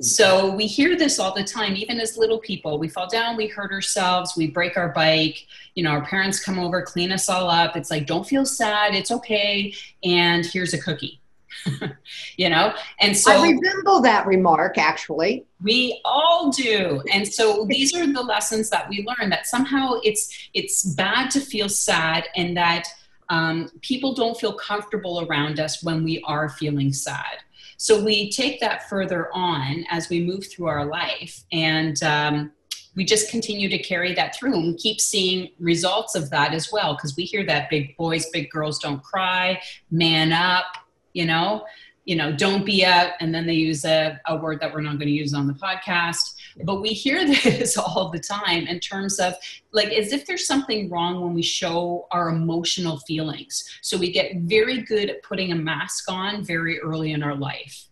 So 0.00 0.54
we 0.54 0.66
hear 0.66 0.96
this 0.96 1.18
all 1.18 1.34
the 1.34 1.44
time, 1.44 1.76
even 1.76 2.00
as 2.00 2.16
little 2.16 2.38
people. 2.38 2.78
We 2.78 2.88
fall 2.88 3.08
down, 3.08 3.36
we 3.36 3.46
hurt 3.46 3.72
ourselves, 3.72 4.36
we 4.36 4.48
break 4.48 4.76
our 4.76 4.90
bike. 4.90 5.46
You 5.74 5.84
know, 5.84 5.90
our 5.90 6.04
parents 6.04 6.42
come 6.44 6.58
over, 6.58 6.82
clean 6.82 7.12
us 7.12 7.28
all 7.28 7.48
up. 7.48 7.76
It's 7.76 7.90
like, 7.90 8.06
don't 8.06 8.26
feel 8.26 8.44
sad, 8.44 8.94
it's 8.94 9.10
okay. 9.10 9.74
And 10.04 10.44
here's 10.44 10.74
a 10.74 10.78
cookie. 10.78 11.21
you 12.36 12.48
know, 12.48 12.74
and 13.00 13.16
so 13.16 13.32
I 13.32 13.50
resemble 13.50 14.00
that 14.02 14.26
remark 14.26 14.78
actually. 14.78 15.46
We 15.62 16.00
all 16.04 16.50
do. 16.50 17.02
And 17.12 17.26
so 17.26 17.66
these 17.68 17.94
are 17.94 18.06
the 18.10 18.22
lessons 18.22 18.70
that 18.70 18.88
we 18.88 19.06
learn 19.06 19.30
that 19.30 19.46
somehow 19.46 20.00
it's 20.02 20.48
it's 20.54 20.84
bad 20.94 21.30
to 21.32 21.40
feel 21.40 21.68
sad 21.68 22.28
and 22.36 22.56
that 22.56 22.88
um, 23.28 23.70
people 23.80 24.14
don't 24.14 24.38
feel 24.38 24.52
comfortable 24.52 25.26
around 25.26 25.58
us 25.58 25.82
when 25.82 26.04
we 26.04 26.22
are 26.26 26.50
feeling 26.50 26.92
sad. 26.92 27.38
So 27.78 28.02
we 28.02 28.30
take 28.30 28.60
that 28.60 28.88
further 28.88 29.28
on 29.32 29.84
as 29.90 30.08
we 30.08 30.24
move 30.24 30.46
through 30.46 30.66
our 30.66 30.84
life, 30.84 31.42
and 31.50 32.00
um, 32.02 32.52
we 32.94 33.04
just 33.04 33.30
continue 33.30 33.68
to 33.68 33.78
carry 33.78 34.14
that 34.14 34.36
through 34.36 34.54
and 34.54 34.78
keep 34.78 35.00
seeing 35.00 35.48
results 35.58 36.14
of 36.14 36.30
that 36.30 36.52
as 36.52 36.70
well. 36.70 36.94
Because 36.94 37.16
we 37.16 37.24
hear 37.24 37.44
that 37.46 37.70
big 37.70 37.96
boys, 37.96 38.26
big 38.30 38.50
girls 38.50 38.78
don't 38.78 39.02
cry, 39.02 39.60
man 39.90 40.32
up, 40.32 40.66
you 41.12 41.26
know 41.26 41.64
you 42.04 42.16
know, 42.16 42.32
don't 42.32 42.64
be 42.64 42.82
a, 42.82 43.14
and 43.20 43.32
then 43.32 43.46
they 43.46 43.54
use 43.54 43.84
a, 43.84 44.20
a 44.26 44.36
word 44.36 44.60
that 44.60 44.72
we're 44.72 44.80
not 44.80 44.98
going 44.98 45.06
to 45.06 45.14
use 45.14 45.34
on 45.34 45.46
the 45.46 45.52
podcast. 45.52 46.34
But 46.64 46.80
we 46.80 46.88
hear 46.90 47.24
this 47.44 47.76
all 47.78 48.10
the 48.10 48.18
time 48.18 48.66
in 48.66 48.80
terms 48.80 49.20
of 49.20 49.34
like 49.72 49.88
as 49.88 50.12
if 50.12 50.26
there's 50.26 50.46
something 50.46 50.90
wrong 50.90 51.20
when 51.20 51.32
we 51.32 51.42
show 51.42 52.08
our 52.10 52.30
emotional 52.30 52.98
feelings. 52.98 53.78
So 53.82 53.96
we 53.96 54.10
get 54.10 54.36
very 54.36 54.82
good 54.82 55.10
at 55.10 55.22
putting 55.22 55.52
a 55.52 55.56
mask 55.56 56.10
on 56.10 56.44
very 56.44 56.80
early 56.80 57.12
in 57.12 57.22
our 57.22 57.36
life. 57.36 57.86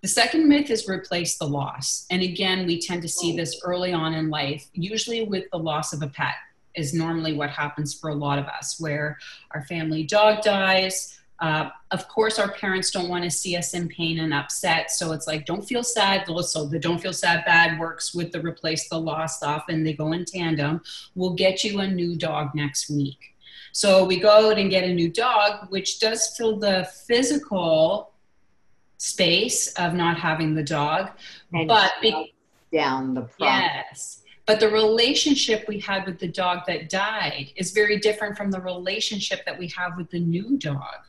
The 0.00 0.08
second 0.08 0.48
myth 0.48 0.70
is 0.70 0.88
replace 0.88 1.38
the 1.38 1.46
loss. 1.46 2.06
And 2.10 2.22
again, 2.22 2.66
we 2.66 2.80
tend 2.80 3.02
to 3.02 3.08
see 3.08 3.36
this 3.36 3.60
early 3.62 3.92
on 3.92 4.14
in 4.14 4.30
life, 4.30 4.66
usually 4.72 5.22
with 5.22 5.44
the 5.52 5.58
loss 5.58 5.92
of 5.92 6.02
a 6.02 6.08
pet, 6.08 6.34
is 6.74 6.92
normally 6.92 7.34
what 7.34 7.50
happens 7.50 7.94
for 7.94 8.10
a 8.10 8.14
lot 8.14 8.38
of 8.38 8.46
us, 8.46 8.80
where 8.80 9.18
our 9.52 9.62
family 9.66 10.02
dog 10.02 10.42
dies 10.42 11.21
uh, 11.42 11.70
of 11.90 12.06
course, 12.06 12.38
our 12.38 12.52
parents 12.52 12.92
don't 12.92 13.08
want 13.08 13.24
to 13.24 13.30
see 13.30 13.56
us 13.56 13.74
in 13.74 13.88
pain 13.88 14.20
and 14.20 14.32
upset. 14.32 14.92
So 14.92 15.10
it's 15.10 15.26
like, 15.26 15.44
don't 15.44 15.62
feel 15.62 15.82
sad. 15.82 16.24
So 16.44 16.66
the 16.66 16.78
don't 16.78 17.00
feel 17.00 17.12
sad 17.12 17.44
bad 17.44 17.80
works 17.80 18.14
with 18.14 18.30
the 18.30 18.40
replace 18.40 18.88
the 18.88 19.00
lost 19.00 19.42
often. 19.42 19.82
They 19.82 19.92
go 19.92 20.12
in 20.12 20.24
tandem. 20.24 20.82
We'll 21.16 21.34
get 21.34 21.64
you 21.64 21.80
a 21.80 21.88
new 21.88 22.14
dog 22.14 22.54
next 22.54 22.88
week. 22.88 23.18
So 23.72 24.04
we 24.04 24.20
go 24.20 24.50
out 24.50 24.58
and 24.58 24.70
get 24.70 24.84
a 24.84 24.94
new 24.94 25.10
dog, 25.10 25.68
which 25.70 25.98
does 25.98 26.28
fill 26.36 26.60
the 26.60 26.88
physical 27.08 28.12
space 28.98 29.72
of 29.72 29.94
not 29.94 30.16
having 30.16 30.54
the 30.54 30.62
dog. 30.62 31.10
And 31.52 31.66
but 31.66 31.90
be- 32.00 32.34
down 32.72 33.14
the 33.14 33.28
Yes. 33.40 34.22
But 34.46 34.60
the 34.60 34.68
relationship 34.68 35.66
we 35.66 35.80
had 35.80 36.06
with 36.06 36.20
the 36.20 36.28
dog 36.28 36.60
that 36.68 36.88
died 36.88 37.50
is 37.56 37.72
very 37.72 37.98
different 37.98 38.36
from 38.36 38.52
the 38.52 38.60
relationship 38.60 39.44
that 39.44 39.58
we 39.58 39.66
have 39.68 39.96
with 39.96 40.08
the 40.10 40.20
new 40.20 40.56
dog. 40.56 41.06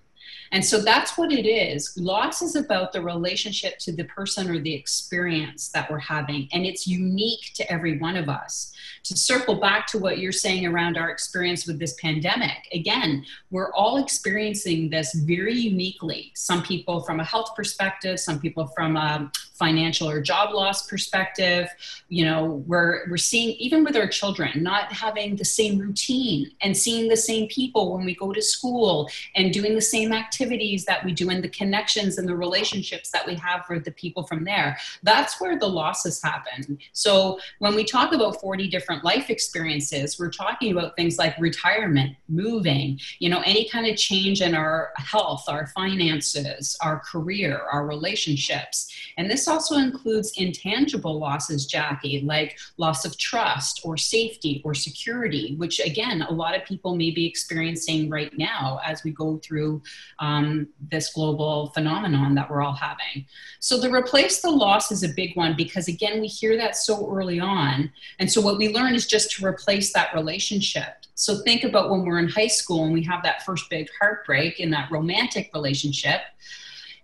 And 0.53 0.63
so 0.63 0.79
that's 0.79 1.17
what 1.17 1.31
it 1.31 1.47
is. 1.47 1.97
Loss 1.97 2.43
is 2.43 2.55
about 2.55 2.93
the 2.93 3.01
relationship 3.01 3.79
to 3.79 3.91
the 3.91 4.03
person 4.03 4.51
or 4.51 4.59
the 4.59 4.73
experience 4.73 5.69
that 5.69 5.89
we're 5.89 5.97
having, 5.97 6.47
and 6.53 6.63
it's 6.63 6.87
unique 6.87 7.51
to 7.55 7.69
every 7.71 7.97
one 7.97 8.15
of 8.15 8.29
us. 8.29 8.71
To 9.03 9.17
circle 9.17 9.55
back 9.55 9.87
to 9.87 9.97
what 9.97 10.19
you're 10.19 10.31
saying 10.31 10.65
around 10.65 10.97
our 10.97 11.09
experience 11.09 11.67
with 11.67 11.77
this 11.77 11.93
pandemic, 12.01 12.69
again, 12.71 13.25
we're 13.51 13.73
all 13.73 14.01
experiencing 14.01 14.89
this 14.89 15.13
very 15.13 15.53
uniquely. 15.53 16.31
Some 16.35 16.63
people 16.63 17.01
from 17.01 17.19
a 17.19 17.23
health 17.25 17.53
perspective, 17.53 18.17
some 18.19 18.39
people 18.39 18.67
from 18.67 18.95
a 18.95 19.29
financial 19.53 20.09
or 20.09 20.21
job 20.21 20.53
loss 20.53 20.87
perspective. 20.87 21.69
You 22.09 22.25
know, 22.25 22.63
we're 22.67 23.09
we're 23.09 23.17
seeing 23.17 23.51
even 23.65 23.83
with 23.83 23.95
our 23.95 24.07
children 24.07 24.61
not 24.61 24.91
having 24.91 25.35
the 25.35 25.45
same 25.45 25.77
routine 25.79 26.51
and 26.61 26.75
seeing 26.75 27.07
the 27.07 27.17
same 27.17 27.47
people 27.47 27.95
when 27.95 28.05
we 28.05 28.15
go 28.15 28.33
to 28.33 28.41
school 28.41 29.09
and 29.35 29.53
doing 29.53 29.73
the 29.75 29.81
same 29.95 30.11
activities 30.11 30.85
that 30.85 31.03
we 31.05 31.13
do 31.13 31.29
and 31.29 31.43
the 31.43 31.49
connections 31.49 32.17
and 32.17 32.27
the 32.27 32.35
relationships 32.35 33.09
that 33.11 33.25
we 33.25 33.35
have 33.35 33.63
with 33.69 33.85
the 33.85 33.91
people 33.91 34.23
from 34.23 34.43
there. 34.43 34.77
That's 35.03 35.39
where 35.39 35.57
the 35.57 35.67
losses 35.67 36.21
happen. 36.21 36.77
So 36.91 37.39
when 37.59 37.73
we 37.75 37.83
talk 37.83 38.13
about 38.13 38.41
40 38.41 38.67
different 38.67 38.92
life 39.01 39.29
experiences, 39.29 40.19
we're 40.19 40.29
talking 40.29 40.71
about 40.71 40.95
things 40.95 41.17
like 41.17 41.37
retirement, 41.39 42.15
moving, 42.27 42.99
you 43.19 43.29
know, 43.29 43.41
any 43.45 43.67
kind 43.69 43.87
of 43.87 43.97
change 43.97 44.41
in 44.41 44.53
our 44.53 44.91
health, 44.97 45.45
our 45.47 45.67
finances, 45.67 46.77
our 46.81 46.99
career, 46.99 47.61
our 47.71 47.85
relationships. 47.85 48.93
And 49.17 49.29
this 49.29 49.47
also 49.47 49.77
includes 49.77 50.33
intangible 50.37 51.19
losses, 51.19 51.65
Jackie, 51.65 52.21
like 52.21 52.57
loss 52.77 53.05
of 53.05 53.17
trust 53.17 53.81
or 53.83 53.97
safety 53.97 54.61
or 54.65 54.73
security, 54.73 55.55
which 55.57 55.79
again, 55.79 56.21
a 56.23 56.31
lot 56.31 56.55
of 56.55 56.65
people 56.65 56.95
may 56.95 57.11
be 57.11 57.25
experiencing 57.25 58.09
right 58.09 58.31
now 58.37 58.79
as 58.85 59.03
we 59.03 59.11
go 59.11 59.37
through 59.37 59.81
um, 60.19 60.67
this 60.91 61.13
global 61.13 61.67
phenomenon 61.67 62.35
that 62.35 62.49
we're 62.49 62.61
all 62.61 62.73
having. 62.73 63.25
So 63.59 63.79
the 63.79 63.91
replace 63.91 64.41
the 64.41 64.49
loss 64.49 64.91
is 64.91 65.03
a 65.03 65.09
big 65.09 65.35
one 65.35 65.55
because 65.55 65.87
again, 65.87 66.19
we 66.19 66.27
hear 66.27 66.57
that 66.57 66.75
so 66.75 67.09
early 67.11 67.39
on. 67.39 67.91
And 68.19 68.31
so 68.31 68.41
what 68.41 68.57
we 68.57 68.69
learn 68.83 68.95
is 68.95 69.07
just 69.07 69.31
to 69.31 69.45
replace 69.45 69.93
that 69.93 70.13
relationship. 70.13 71.05
So 71.15 71.37
think 71.43 71.63
about 71.63 71.89
when 71.89 72.05
we're 72.05 72.19
in 72.19 72.29
high 72.29 72.47
school 72.47 72.85
and 72.85 72.93
we 72.93 73.03
have 73.03 73.23
that 73.23 73.43
first 73.45 73.69
big 73.69 73.87
heartbreak 73.99 74.59
in 74.59 74.71
that 74.71 74.91
romantic 74.91 75.51
relationship 75.53 76.21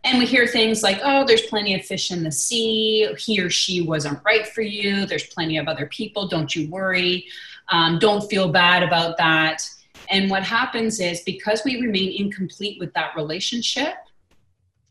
and 0.03 0.17
we 0.17 0.25
hear 0.25 0.47
things 0.47 0.81
like, 0.81 1.01
oh, 1.03 1.25
there's 1.25 1.41
plenty 1.43 1.75
of 1.75 1.85
fish 1.85 2.11
in 2.11 2.23
the 2.23 2.31
sea. 2.31 3.13
He 3.17 3.41
or 3.41 3.49
she 3.49 3.81
wasn't 3.81 4.19
right 4.23 4.47
for 4.47 4.61
you. 4.61 5.05
There's 5.05 5.25
plenty 5.25 5.57
of 5.57 5.67
other 5.67 5.87
people. 5.87 6.27
Don't 6.27 6.55
you 6.55 6.69
worry. 6.69 7.25
Um, 7.69 7.99
don't 7.99 8.27
feel 8.29 8.49
bad 8.49 8.81
about 8.81 9.17
that. 9.17 9.69
And 10.09 10.29
what 10.29 10.43
happens 10.43 10.99
is 10.99 11.21
because 11.21 11.61
we 11.65 11.81
remain 11.81 12.13
incomplete 12.17 12.79
with 12.79 12.93
that 12.93 13.15
relationship, 13.15 13.95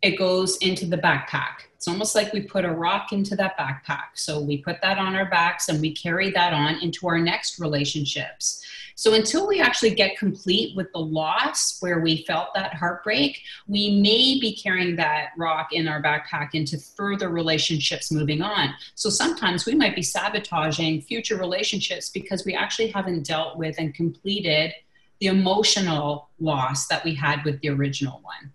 it 0.03 0.19
goes 0.19 0.57
into 0.59 0.87
the 0.87 0.99
backpack. 0.99 1.65
It's 1.77 1.89
almost 1.89 2.15
like 2.15 2.33
we 2.33 2.43
put 2.43 2.65
a 2.65 2.73
rock 2.73 3.13
into 3.13 3.37
that 3.37 3.57
backpack. 3.57 4.09
So 4.15 4.41
we 4.41 4.59
put 4.59 4.81
that 4.83 4.99
on 4.99 5.15
our 5.15 5.31
backs 5.31 5.69
and 5.69 5.81
we 5.81 5.95
carry 5.95 6.31
that 6.33 6.53
on 6.53 6.81
into 6.83 7.07
our 7.07 7.19
next 7.19 7.61
relationships. 7.61 8.65
So 8.97 9.15
until 9.15 9.47
we 9.47 9.61
actually 9.61 9.95
get 9.95 10.19
complete 10.19 10.75
with 10.77 10.91
the 10.93 10.99
loss 10.99 11.81
where 11.81 12.01
we 12.01 12.25
felt 12.27 12.49
that 12.57 12.75
heartbreak, 12.75 13.41
we 13.69 14.01
may 14.01 14.41
be 14.41 14.59
carrying 14.61 14.97
that 14.97 15.29
rock 15.39 15.69
in 15.73 15.87
our 15.87 16.03
backpack 16.03 16.51
into 16.55 16.79
further 16.79 17.29
relationships 17.29 18.11
moving 18.11 18.43
on. 18.43 18.75
So 18.97 19.09
sometimes 19.09 19.67
we 19.67 19.77
might 19.77 19.95
be 19.95 20.03
sabotaging 20.03 21.03
future 21.03 21.37
relationships 21.37 22.11
because 22.11 22.45
we 22.45 22.57
actually 22.57 22.89
haven't 22.89 23.25
dealt 23.25 23.57
with 23.57 23.77
and 23.79 23.95
completed 23.95 24.75
the 25.21 25.29
emotional 25.29 26.31
loss 26.41 26.89
that 26.89 27.05
we 27.05 27.15
had 27.15 27.45
with 27.45 27.61
the 27.61 27.69
original 27.69 28.21
one. 28.23 28.53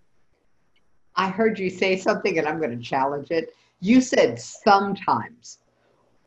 I 1.16 1.28
heard 1.28 1.58
you 1.58 1.70
say 1.70 1.96
something 1.96 2.38
and 2.38 2.46
I'm 2.46 2.58
going 2.58 2.76
to 2.76 2.82
challenge 2.82 3.30
it. 3.30 3.54
You 3.80 4.00
said 4.00 4.40
sometimes 4.40 5.58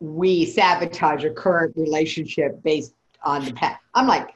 we 0.00 0.46
sabotage 0.46 1.24
a 1.24 1.30
current 1.30 1.76
relationship 1.76 2.62
based 2.62 2.94
on 3.24 3.44
the 3.44 3.52
past. 3.52 3.80
I'm 3.94 4.06
like, 4.06 4.34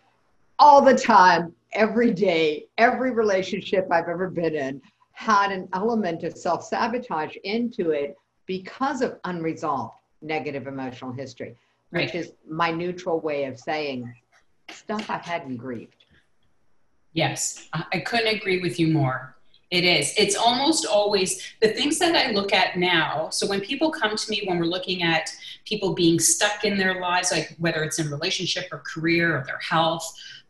all 0.59 0.83
the 0.83 0.97
time, 0.97 1.55
every 1.73 2.12
day, 2.12 2.67
every 2.79 3.12
relationship 3.12 3.88
I've 3.91 4.09
ever 4.09 4.29
been 4.29 4.55
in 4.55 4.83
had 5.12 5.53
an 5.53 5.69
element 5.73 6.25
of 6.25 6.37
self 6.37 6.65
sabotage 6.65 7.37
into 7.45 7.91
it 7.91 8.17
because 8.47 9.03
of 9.03 9.19
unresolved 9.25 9.95
negative 10.21 10.67
emotional 10.67 11.12
history, 11.12 11.57
right. 11.91 12.07
which 12.07 12.15
is 12.15 12.33
my 12.49 12.71
neutral 12.71 13.21
way 13.21 13.45
of 13.45 13.59
saying 13.59 14.12
stuff 14.71 15.09
I 15.11 15.19
hadn't 15.19 15.57
grieved. 15.57 16.05
Yes, 17.12 17.69
I 17.73 18.01
couldn't 18.01 18.35
agree 18.35 18.61
with 18.62 18.81
you 18.81 18.88
more. 18.88 19.37
It 19.72 19.85
is. 19.85 20.12
It's 20.18 20.37
almost 20.37 20.85
always 20.85 21.42
the 21.62 21.68
things 21.68 21.98
that 21.98 22.14
I 22.14 22.32
look 22.32 22.52
at 22.52 22.76
now. 22.76 23.30
So 23.30 23.46
when 23.46 23.62
people 23.62 23.90
come 23.90 24.14
to 24.14 24.30
me 24.30 24.42
when 24.44 24.58
we're 24.58 24.66
looking 24.66 25.02
at 25.02 25.30
people 25.64 25.94
being 25.94 26.20
stuck 26.20 26.66
in 26.66 26.76
their 26.76 27.00
lives, 27.00 27.32
like 27.32 27.56
whether 27.58 27.82
it's 27.82 27.98
in 27.98 28.11
relationship 28.11 28.68
or 28.70 28.80
career 28.80 29.35
or 29.35 29.44
their 29.46 29.61
health, 29.61 30.06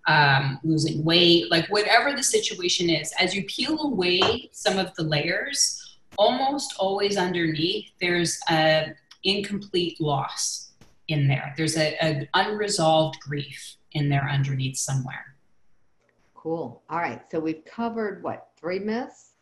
um, 0.08 0.58
losing 0.64 1.04
weight, 1.04 1.52
like 1.52 1.68
whatever 1.68 2.16
the 2.16 2.22
situation 2.22 2.90
is, 2.90 3.12
as 3.16 3.32
you 3.32 3.44
peel 3.44 3.80
away 3.82 4.50
some 4.50 4.76
of 4.76 4.92
the 4.96 5.04
layers, 5.04 5.98
almost 6.18 6.74
always 6.80 7.16
underneath 7.16 7.92
there's 8.00 8.40
an 8.48 8.96
incomplete 9.22 10.00
loss 10.00 10.72
in 11.06 11.28
there. 11.28 11.54
There's 11.56 11.76
an 11.76 12.28
unresolved 12.34 13.20
grief 13.20 13.76
in 13.92 14.08
there 14.08 14.28
underneath 14.28 14.78
somewhere. 14.78 15.31
Cool. 16.42 16.82
All 16.90 16.98
right. 16.98 17.22
So 17.30 17.38
we've 17.38 17.64
covered 17.64 18.20
what 18.24 18.48
three 18.58 18.80
myths. 18.80 19.34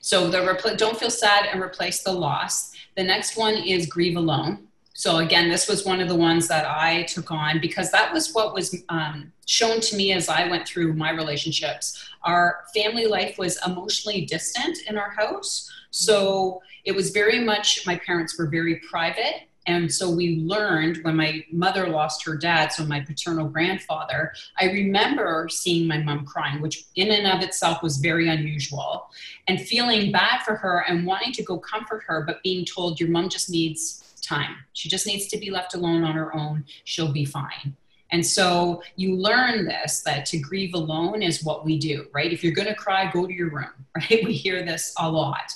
So 0.00 0.30
the 0.30 0.38
repl- 0.38 0.78
don't 0.78 0.98
feel 0.98 1.10
sad 1.10 1.44
and 1.44 1.60
replace 1.60 2.02
the 2.02 2.12
loss. 2.12 2.72
The 2.96 3.04
next 3.04 3.36
one 3.36 3.54
is 3.54 3.84
grieve 3.84 4.16
alone. 4.16 4.66
So 4.94 5.18
again, 5.18 5.50
this 5.50 5.68
was 5.68 5.84
one 5.84 6.00
of 6.00 6.08
the 6.08 6.14
ones 6.14 6.48
that 6.48 6.64
I 6.64 7.02
took 7.02 7.30
on 7.30 7.60
because 7.60 7.90
that 7.90 8.14
was 8.14 8.32
what 8.32 8.54
was 8.54 8.82
um, 8.88 9.30
shown 9.44 9.80
to 9.82 9.96
me 9.96 10.12
as 10.12 10.30
I 10.30 10.48
went 10.48 10.66
through 10.66 10.94
my 10.94 11.10
relationships. 11.10 12.02
Our 12.22 12.64
family 12.74 13.06
life 13.06 13.36
was 13.36 13.58
emotionally 13.66 14.24
distant 14.24 14.78
in 14.88 14.96
our 14.96 15.10
house. 15.10 15.70
So 15.90 16.62
it 16.84 16.92
was 16.92 17.10
very 17.10 17.40
much, 17.40 17.86
my 17.86 17.96
parents 17.98 18.38
were 18.38 18.46
very 18.46 18.76
private. 18.90 19.47
And 19.68 19.92
so 19.92 20.08
we 20.10 20.36
learned 20.36 21.00
when 21.02 21.14
my 21.14 21.44
mother 21.52 21.88
lost 21.88 22.24
her 22.24 22.36
dad, 22.36 22.72
so 22.72 22.86
my 22.86 23.00
paternal 23.00 23.46
grandfather, 23.46 24.32
I 24.58 24.70
remember 24.70 25.46
seeing 25.50 25.86
my 25.86 25.98
mom 25.98 26.24
crying, 26.24 26.62
which 26.62 26.84
in 26.96 27.10
and 27.10 27.26
of 27.26 27.46
itself 27.46 27.82
was 27.82 27.98
very 27.98 28.30
unusual, 28.30 29.10
and 29.46 29.60
feeling 29.60 30.10
bad 30.10 30.40
for 30.40 30.54
her 30.56 30.86
and 30.88 31.06
wanting 31.06 31.34
to 31.34 31.42
go 31.42 31.58
comfort 31.58 32.02
her, 32.06 32.24
but 32.26 32.42
being 32.42 32.64
told 32.64 32.98
your 32.98 33.10
mom 33.10 33.28
just 33.28 33.50
needs 33.50 34.14
time. 34.22 34.56
She 34.72 34.88
just 34.88 35.06
needs 35.06 35.26
to 35.28 35.36
be 35.36 35.50
left 35.50 35.74
alone 35.74 36.02
on 36.02 36.14
her 36.14 36.34
own. 36.34 36.64
She'll 36.84 37.12
be 37.12 37.26
fine. 37.26 37.76
And 38.10 38.24
so 38.24 38.82
you 38.96 39.16
learn 39.16 39.66
this 39.66 40.00
that 40.00 40.24
to 40.26 40.38
grieve 40.38 40.72
alone 40.72 41.20
is 41.20 41.44
what 41.44 41.66
we 41.66 41.78
do, 41.78 42.06
right? 42.14 42.32
If 42.32 42.42
you're 42.42 42.54
going 42.54 42.68
to 42.68 42.74
cry, 42.74 43.10
go 43.12 43.26
to 43.26 43.32
your 43.32 43.50
room, 43.50 43.68
right? 43.96 44.24
We 44.24 44.32
hear 44.32 44.64
this 44.64 44.94
a 44.98 45.10
lot. 45.10 45.52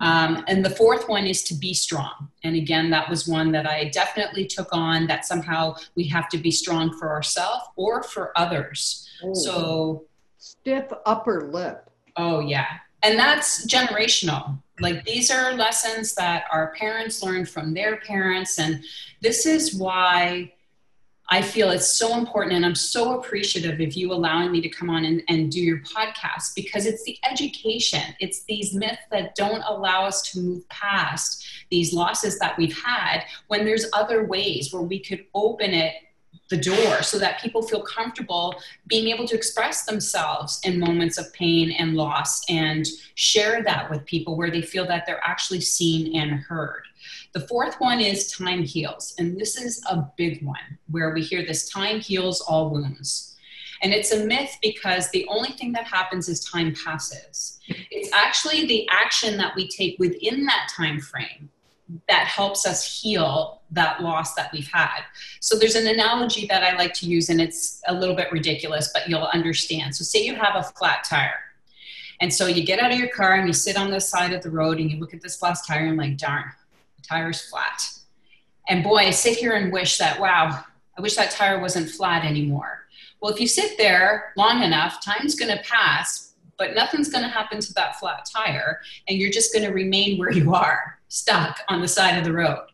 Um, 0.00 0.44
and 0.48 0.64
the 0.64 0.70
fourth 0.70 1.08
one 1.08 1.26
is 1.26 1.42
to 1.44 1.54
be 1.54 1.74
strong. 1.74 2.30
And 2.42 2.56
again, 2.56 2.90
that 2.90 3.08
was 3.08 3.28
one 3.28 3.52
that 3.52 3.66
I 3.66 3.90
definitely 3.90 4.46
took 4.46 4.68
on 4.72 5.06
that 5.08 5.26
somehow 5.26 5.76
we 5.94 6.04
have 6.08 6.28
to 6.30 6.38
be 6.38 6.50
strong 6.50 6.96
for 6.98 7.10
ourselves 7.10 7.64
or 7.76 8.02
for 8.02 8.32
others. 8.36 9.08
Oh, 9.22 9.34
so, 9.34 10.04
stiff 10.38 10.90
upper 11.04 11.50
lip. 11.52 11.90
Oh, 12.16 12.40
yeah. 12.40 12.66
And 13.02 13.18
that's 13.18 13.66
generational. 13.66 14.58
Like 14.80 15.04
these 15.04 15.30
are 15.30 15.52
lessons 15.52 16.14
that 16.14 16.44
our 16.50 16.74
parents 16.74 17.22
learned 17.22 17.48
from 17.48 17.74
their 17.74 17.96
parents. 17.98 18.58
And 18.58 18.82
this 19.20 19.46
is 19.46 19.74
why 19.74 20.52
I 21.32 21.42
feel 21.42 21.70
it's 21.70 21.88
so 21.88 22.18
important 22.18 22.54
and 22.54 22.66
I'm 22.66 22.74
so 22.74 23.20
appreciative 23.20 23.80
of 23.80 23.92
you 23.94 24.12
allowing 24.12 24.50
me 24.50 24.60
to 24.62 24.68
come 24.68 24.90
on 24.90 25.04
and, 25.04 25.22
and 25.28 25.50
do 25.50 25.60
your 25.60 25.78
podcast 25.78 26.56
because 26.56 26.86
it's 26.86 27.04
the 27.04 27.16
education. 27.30 28.02
It's 28.18 28.42
these 28.44 28.74
myths 28.74 29.02
that 29.12 29.36
don't 29.36 29.62
allow 29.62 30.04
us 30.06 30.22
to 30.32 30.40
move 30.40 30.68
past 30.70 31.46
these 31.70 31.92
losses 31.92 32.36
that 32.40 32.58
we've 32.58 32.76
had 32.76 33.22
when 33.46 33.64
there's 33.64 33.86
other 33.92 34.24
ways 34.24 34.72
where 34.72 34.82
we 34.82 34.98
could 34.98 35.24
open 35.32 35.70
it 35.70 35.94
the 36.50 36.56
door 36.56 37.02
so 37.02 37.18
that 37.18 37.40
people 37.40 37.62
feel 37.62 37.82
comfortable 37.82 38.60
being 38.88 39.08
able 39.08 39.26
to 39.26 39.36
express 39.36 39.84
themselves 39.84 40.60
in 40.64 40.80
moments 40.80 41.16
of 41.16 41.32
pain 41.32 41.70
and 41.70 41.94
loss 41.94 42.42
and 42.50 42.86
share 43.14 43.62
that 43.62 43.88
with 43.88 44.04
people 44.04 44.36
where 44.36 44.50
they 44.50 44.60
feel 44.60 44.86
that 44.86 45.06
they're 45.06 45.24
actually 45.24 45.60
seen 45.60 46.20
and 46.20 46.32
heard. 46.32 46.82
The 47.32 47.46
fourth 47.46 47.76
one 47.78 48.00
is 48.00 48.32
time 48.32 48.64
heals. 48.64 49.14
And 49.18 49.38
this 49.38 49.56
is 49.56 49.80
a 49.88 50.04
big 50.16 50.44
one 50.44 50.78
where 50.90 51.14
we 51.14 51.22
hear 51.22 51.46
this 51.46 51.70
time 51.70 52.00
heals 52.00 52.40
all 52.40 52.70
wounds. 52.70 53.36
And 53.82 53.94
it's 53.94 54.12
a 54.12 54.26
myth 54.26 54.58
because 54.60 55.08
the 55.10 55.26
only 55.28 55.52
thing 55.52 55.72
that 55.72 55.86
happens 55.86 56.28
is 56.28 56.44
time 56.44 56.74
passes. 56.84 57.60
It's 57.90 58.12
actually 58.12 58.66
the 58.66 58.86
action 58.90 59.38
that 59.38 59.54
we 59.54 59.68
take 59.68 59.98
within 59.98 60.44
that 60.46 60.68
time 60.76 61.00
frame 61.00 61.48
that 62.08 62.26
helps 62.26 62.66
us 62.66 63.00
heal 63.00 63.62
that 63.70 64.02
loss 64.02 64.34
that 64.34 64.52
we've 64.52 64.70
had. 64.70 65.00
So 65.40 65.58
there's 65.58 65.74
an 65.74 65.86
analogy 65.86 66.46
that 66.46 66.62
I 66.62 66.76
like 66.76 66.94
to 66.94 67.06
use, 67.06 67.28
and 67.30 67.40
it's 67.40 67.80
a 67.86 67.94
little 67.94 68.14
bit 68.14 68.30
ridiculous, 68.32 68.90
but 68.92 69.08
you'll 69.08 69.28
understand. 69.32 69.94
So, 69.94 70.04
say 70.04 70.24
you 70.24 70.34
have 70.34 70.56
a 70.56 70.62
flat 70.62 71.04
tire. 71.04 71.40
And 72.20 72.32
so 72.32 72.46
you 72.46 72.64
get 72.64 72.80
out 72.80 72.92
of 72.92 72.98
your 72.98 73.08
car 73.08 73.34
and 73.34 73.46
you 73.46 73.52
sit 73.54 73.78
on 73.78 73.90
the 73.90 74.00
side 74.00 74.32
of 74.32 74.42
the 74.42 74.50
road 74.50 74.78
and 74.78 74.90
you 74.90 74.98
look 74.98 75.14
at 75.14 75.22
this 75.22 75.36
flat 75.36 75.56
tire 75.66 75.86
and 75.86 75.96
like, 75.96 76.18
darn, 76.18 76.44
the 76.96 77.02
tire's 77.02 77.48
flat. 77.48 77.82
And 78.68 78.84
boy, 78.84 78.96
I 78.96 79.10
sit 79.10 79.38
here 79.38 79.52
and 79.52 79.72
wish 79.72 79.96
that, 79.98 80.20
wow, 80.20 80.62
I 80.98 81.00
wish 81.00 81.16
that 81.16 81.30
tire 81.30 81.60
wasn't 81.60 81.88
flat 81.88 82.24
anymore. 82.24 82.86
Well, 83.20 83.32
if 83.32 83.40
you 83.40 83.46
sit 83.46 83.78
there 83.78 84.32
long 84.36 84.62
enough, 84.62 85.02
time's 85.02 85.34
going 85.34 85.56
to 85.56 85.62
pass, 85.64 86.34
but 86.58 86.74
nothing's 86.74 87.08
going 87.08 87.24
to 87.24 87.30
happen 87.30 87.58
to 87.60 87.72
that 87.74 87.98
flat 87.98 88.26
tire, 88.30 88.80
and 89.08 89.18
you're 89.18 89.30
just 89.30 89.52
going 89.52 89.64
to 89.64 89.72
remain 89.72 90.18
where 90.18 90.30
you 90.30 90.54
are, 90.54 90.99
stuck 91.10 91.60
on 91.68 91.82
the 91.82 91.88
side 91.88 92.16
of 92.16 92.24
the 92.24 92.32
road. 92.32 92.66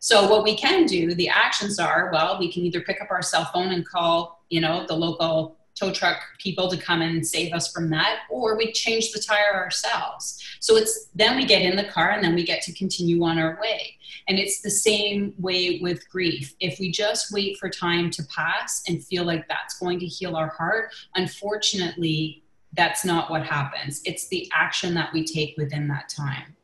So 0.00 0.28
what 0.28 0.44
we 0.44 0.54
can 0.54 0.84
do, 0.84 1.14
the 1.14 1.28
actions 1.28 1.78
are, 1.78 2.10
well, 2.12 2.38
we 2.38 2.52
can 2.52 2.62
either 2.64 2.82
pick 2.82 3.00
up 3.00 3.10
our 3.10 3.22
cell 3.22 3.46
phone 3.46 3.72
and 3.72 3.88
call, 3.88 4.44
you 4.50 4.60
know, 4.60 4.86
the 4.86 4.94
local 4.94 5.56
tow 5.74 5.92
truck 5.92 6.18
people 6.38 6.70
to 6.70 6.76
come 6.76 7.02
and 7.02 7.26
save 7.26 7.52
us 7.52 7.70
from 7.70 7.90
that, 7.90 8.20
or 8.30 8.56
we 8.56 8.72
change 8.72 9.12
the 9.12 9.20
tire 9.20 9.54
ourselves. 9.54 10.42
So 10.60 10.76
it's 10.76 11.08
then 11.14 11.36
we 11.36 11.44
get 11.44 11.62
in 11.62 11.76
the 11.76 11.84
car 11.84 12.10
and 12.10 12.24
then 12.24 12.34
we 12.34 12.44
get 12.44 12.62
to 12.62 12.72
continue 12.72 13.22
on 13.24 13.38
our 13.38 13.58
way. 13.60 13.96
And 14.28 14.38
it's 14.38 14.62
the 14.62 14.70
same 14.70 15.34
way 15.38 15.78
with 15.82 16.08
grief. 16.08 16.54
If 16.60 16.80
we 16.80 16.90
just 16.90 17.32
wait 17.32 17.58
for 17.58 17.68
time 17.68 18.10
to 18.10 18.24
pass 18.24 18.82
and 18.88 19.04
feel 19.04 19.24
like 19.24 19.46
that's 19.48 19.78
going 19.78 20.00
to 20.00 20.06
heal 20.06 20.34
our 20.36 20.48
heart, 20.48 20.94
unfortunately, 21.14 22.42
that's 22.72 23.04
not 23.04 23.30
what 23.30 23.44
happens. 23.44 24.00
It's 24.04 24.28
the 24.28 24.50
action 24.54 24.94
that 24.94 25.12
we 25.12 25.24
take 25.24 25.56
within 25.56 25.88
that 25.88 26.08
time. 26.08 26.56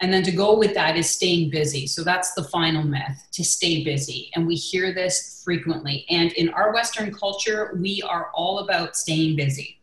And 0.00 0.12
then 0.12 0.22
to 0.22 0.32
go 0.32 0.56
with 0.56 0.74
that 0.74 0.96
is 0.96 1.10
staying 1.10 1.50
busy. 1.50 1.86
So 1.86 2.02
that's 2.02 2.32
the 2.32 2.44
final 2.44 2.82
myth 2.82 3.26
to 3.32 3.44
stay 3.44 3.84
busy. 3.84 4.30
And 4.34 4.46
we 4.46 4.54
hear 4.54 4.94
this 4.94 5.42
frequently. 5.44 6.06
And 6.08 6.32
in 6.32 6.48
our 6.50 6.72
Western 6.72 7.12
culture, 7.12 7.76
we 7.78 8.02
are 8.02 8.30
all 8.34 8.60
about 8.60 8.96
staying 8.96 9.36
busy. 9.36 9.79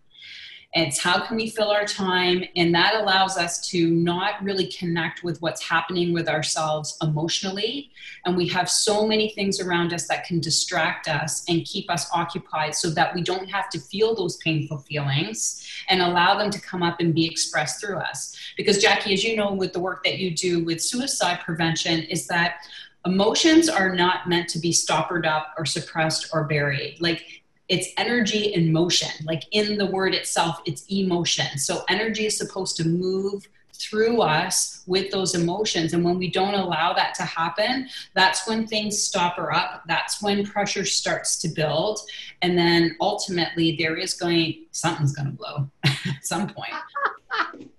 It's 0.73 0.99
how 0.99 1.25
can 1.25 1.37
we 1.37 1.49
fill 1.49 1.69
our 1.69 1.85
time? 1.85 2.43
And 2.55 2.75
that 2.75 2.95
allows 2.95 3.37
us 3.37 3.65
to 3.69 3.89
not 3.89 4.43
really 4.43 4.67
connect 4.67 5.23
with 5.23 5.41
what's 5.41 5.63
happening 5.63 6.13
with 6.13 6.27
ourselves 6.27 6.97
emotionally. 7.01 7.89
And 8.25 8.35
we 8.35 8.47
have 8.49 8.69
so 8.69 9.07
many 9.07 9.29
things 9.29 9.61
around 9.61 9.93
us 9.93 10.07
that 10.07 10.25
can 10.25 10.39
distract 10.39 11.07
us 11.07 11.45
and 11.47 11.65
keep 11.65 11.89
us 11.89 12.07
occupied 12.13 12.75
so 12.75 12.89
that 12.91 13.15
we 13.15 13.23
don't 13.23 13.49
have 13.49 13.69
to 13.69 13.79
feel 13.79 14.13
those 14.13 14.37
painful 14.37 14.79
feelings 14.79 15.65
and 15.87 16.01
allow 16.01 16.37
them 16.37 16.51
to 16.51 16.61
come 16.61 16.83
up 16.83 16.99
and 16.99 17.15
be 17.15 17.25
expressed 17.25 17.79
through 17.79 17.97
us. 17.97 18.35
Because, 18.57 18.79
Jackie, 18.79 19.13
as 19.13 19.23
you 19.23 19.35
know, 19.37 19.53
with 19.53 19.71
the 19.71 19.79
work 19.79 20.03
that 20.03 20.19
you 20.19 20.31
do 20.31 20.63
with 20.63 20.83
suicide 20.83 21.39
prevention, 21.39 22.03
is 22.03 22.27
that 22.27 22.57
emotions 23.05 23.69
are 23.69 23.95
not 23.95 24.27
meant 24.27 24.49
to 24.49 24.59
be 24.59 24.73
stoppered 24.73 25.25
up 25.25 25.55
or 25.57 25.65
suppressed 25.65 26.29
or 26.33 26.43
buried. 26.43 26.97
Like 26.99 27.41
it's 27.69 27.89
energy 27.97 28.53
in 28.53 28.71
motion. 28.71 29.09
Like 29.25 29.43
in 29.51 29.77
the 29.77 29.85
word 29.85 30.13
itself 30.13 30.61
it's 30.65 30.85
emotion. 30.89 31.57
So 31.57 31.83
energy 31.89 32.25
is 32.25 32.37
supposed 32.37 32.77
to 32.77 32.87
move 32.87 33.47
through 33.73 34.21
us 34.21 34.83
with 34.87 35.11
those 35.11 35.35
emotions. 35.35 35.93
And 35.93 36.03
when 36.03 36.17
we 36.17 36.31
don't 36.31 36.55
allow 36.55 36.93
that 36.93 37.13
to 37.15 37.23
happen 37.23 37.87
that's 38.15 38.47
when 38.47 38.65
things 38.65 39.01
stop 39.01 39.37
or 39.37 39.53
up. 39.53 39.83
That's 39.87 40.21
when 40.21 40.45
pressure 40.45 40.85
starts 40.85 41.37
to 41.41 41.49
build. 41.49 41.99
And 42.41 42.57
then 42.57 42.95
ultimately 42.99 43.75
there 43.75 43.95
is 43.95 44.13
going 44.13 44.65
something's 44.71 45.15
going 45.15 45.27
to 45.27 45.33
blow 45.33 45.69
at 45.83 46.23
some 46.23 46.47
point. 46.49 46.73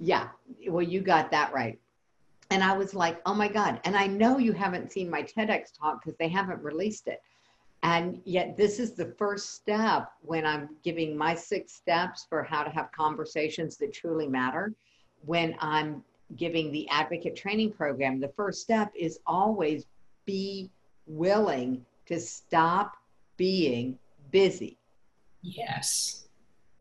Yeah. 0.00 0.28
Well 0.66 0.82
you 0.82 1.00
got 1.00 1.30
that 1.30 1.52
right. 1.52 1.78
And 2.50 2.62
i 2.62 2.76
was 2.76 2.92
like 2.92 3.20
oh 3.24 3.34
my 3.34 3.46
god. 3.46 3.80
And 3.84 3.96
i 3.96 4.06
know 4.06 4.36
you 4.36 4.52
haven't 4.52 4.90
seen 4.90 5.08
my 5.08 5.22
tedx 5.22 5.68
talk 5.78 6.04
because 6.04 6.18
they 6.18 6.28
haven't 6.28 6.60
released 6.62 7.06
it 7.06 7.22
and 7.82 8.20
yet, 8.24 8.56
this 8.56 8.78
is 8.78 8.92
the 8.92 9.14
first 9.16 9.54
step 9.54 10.12
when 10.20 10.44
I'm 10.44 10.76
giving 10.82 11.16
my 11.16 11.34
six 11.34 11.72
steps 11.72 12.26
for 12.28 12.42
how 12.42 12.62
to 12.62 12.70
have 12.70 12.92
conversations 12.92 13.78
that 13.78 13.92
truly 13.92 14.28
matter. 14.28 14.74
When 15.24 15.56
I'm 15.60 16.04
giving 16.36 16.70
the 16.72 16.88
advocate 16.90 17.36
training 17.36 17.72
program, 17.72 18.20
the 18.20 18.28
first 18.28 18.60
step 18.60 18.92
is 18.94 19.20
always 19.26 19.86
be 20.26 20.70
willing 21.06 21.84
to 22.06 22.20
stop 22.20 22.96
being 23.38 23.98
busy. 24.30 24.76
Yes. 25.40 26.28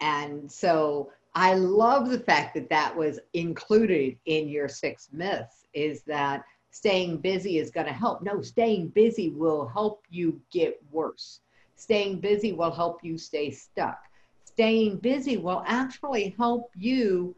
And 0.02 0.52
so 0.52 1.12
I 1.34 1.54
love 1.54 2.10
the 2.10 2.20
fact 2.20 2.54
that 2.56 2.70
that 2.70 2.96
was 2.96 3.20
included 3.34 4.18
in 4.26 4.50
your 4.50 4.68
six 4.68 5.08
myths 5.14 5.66
is 5.74 6.02
that 6.04 6.44
staying 6.72 7.18
busy 7.18 7.58
is 7.58 7.72
going 7.72 7.88
to 7.88 7.94
help. 7.94 8.22
No, 8.22 8.42
staying 8.42 8.90
busy 8.90 9.30
will 9.30 9.68
help 9.68 10.04
you 10.10 10.40
get 10.52 10.80
worse. 10.92 11.42
Staying 11.76 12.20
busy 12.20 12.52
will 12.52 12.72
help 12.72 13.04
you 13.04 13.18
stay 13.18 13.52
stuck. 13.52 14.00
Staying 14.46 14.98
busy 14.98 15.38
will 15.38 15.64
actually 15.66 16.36
help 16.38 16.72
you 16.76 17.36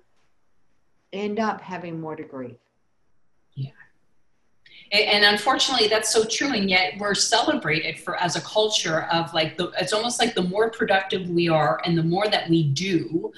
end 1.13 1.39
up 1.39 1.61
having 1.61 1.99
more 1.99 2.15
to 2.15 2.23
grieve. 2.23 2.57
Yeah. 3.53 3.69
And 4.91 5.23
unfortunately, 5.23 5.87
that's 5.87 6.11
so 6.11 6.25
true. 6.25 6.53
And 6.53 6.69
yet, 6.69 6.95
we're 6.97 7.13
celebrated 7.13 7.99
for 7.99 8.17
as 8.17 8.35
a 8.35 8.41
culture 8.41 9.03
of 9.11 9.33
like 9.33 9.55
the. 9.55 9.71
It's 9.79 9.93
almost 9.93 10.19
like 10.19 10.35
the 10.35 10.43
more 10.43 10.69
productive 10.69 11.29
we 11.29 11.47
are, 11.47 11.79
and 11.85 11.97
the 11.97 12.03
more 12.03 12.27
that 12.27 12.49
we 12.49 12.63
do, 12.63 13.31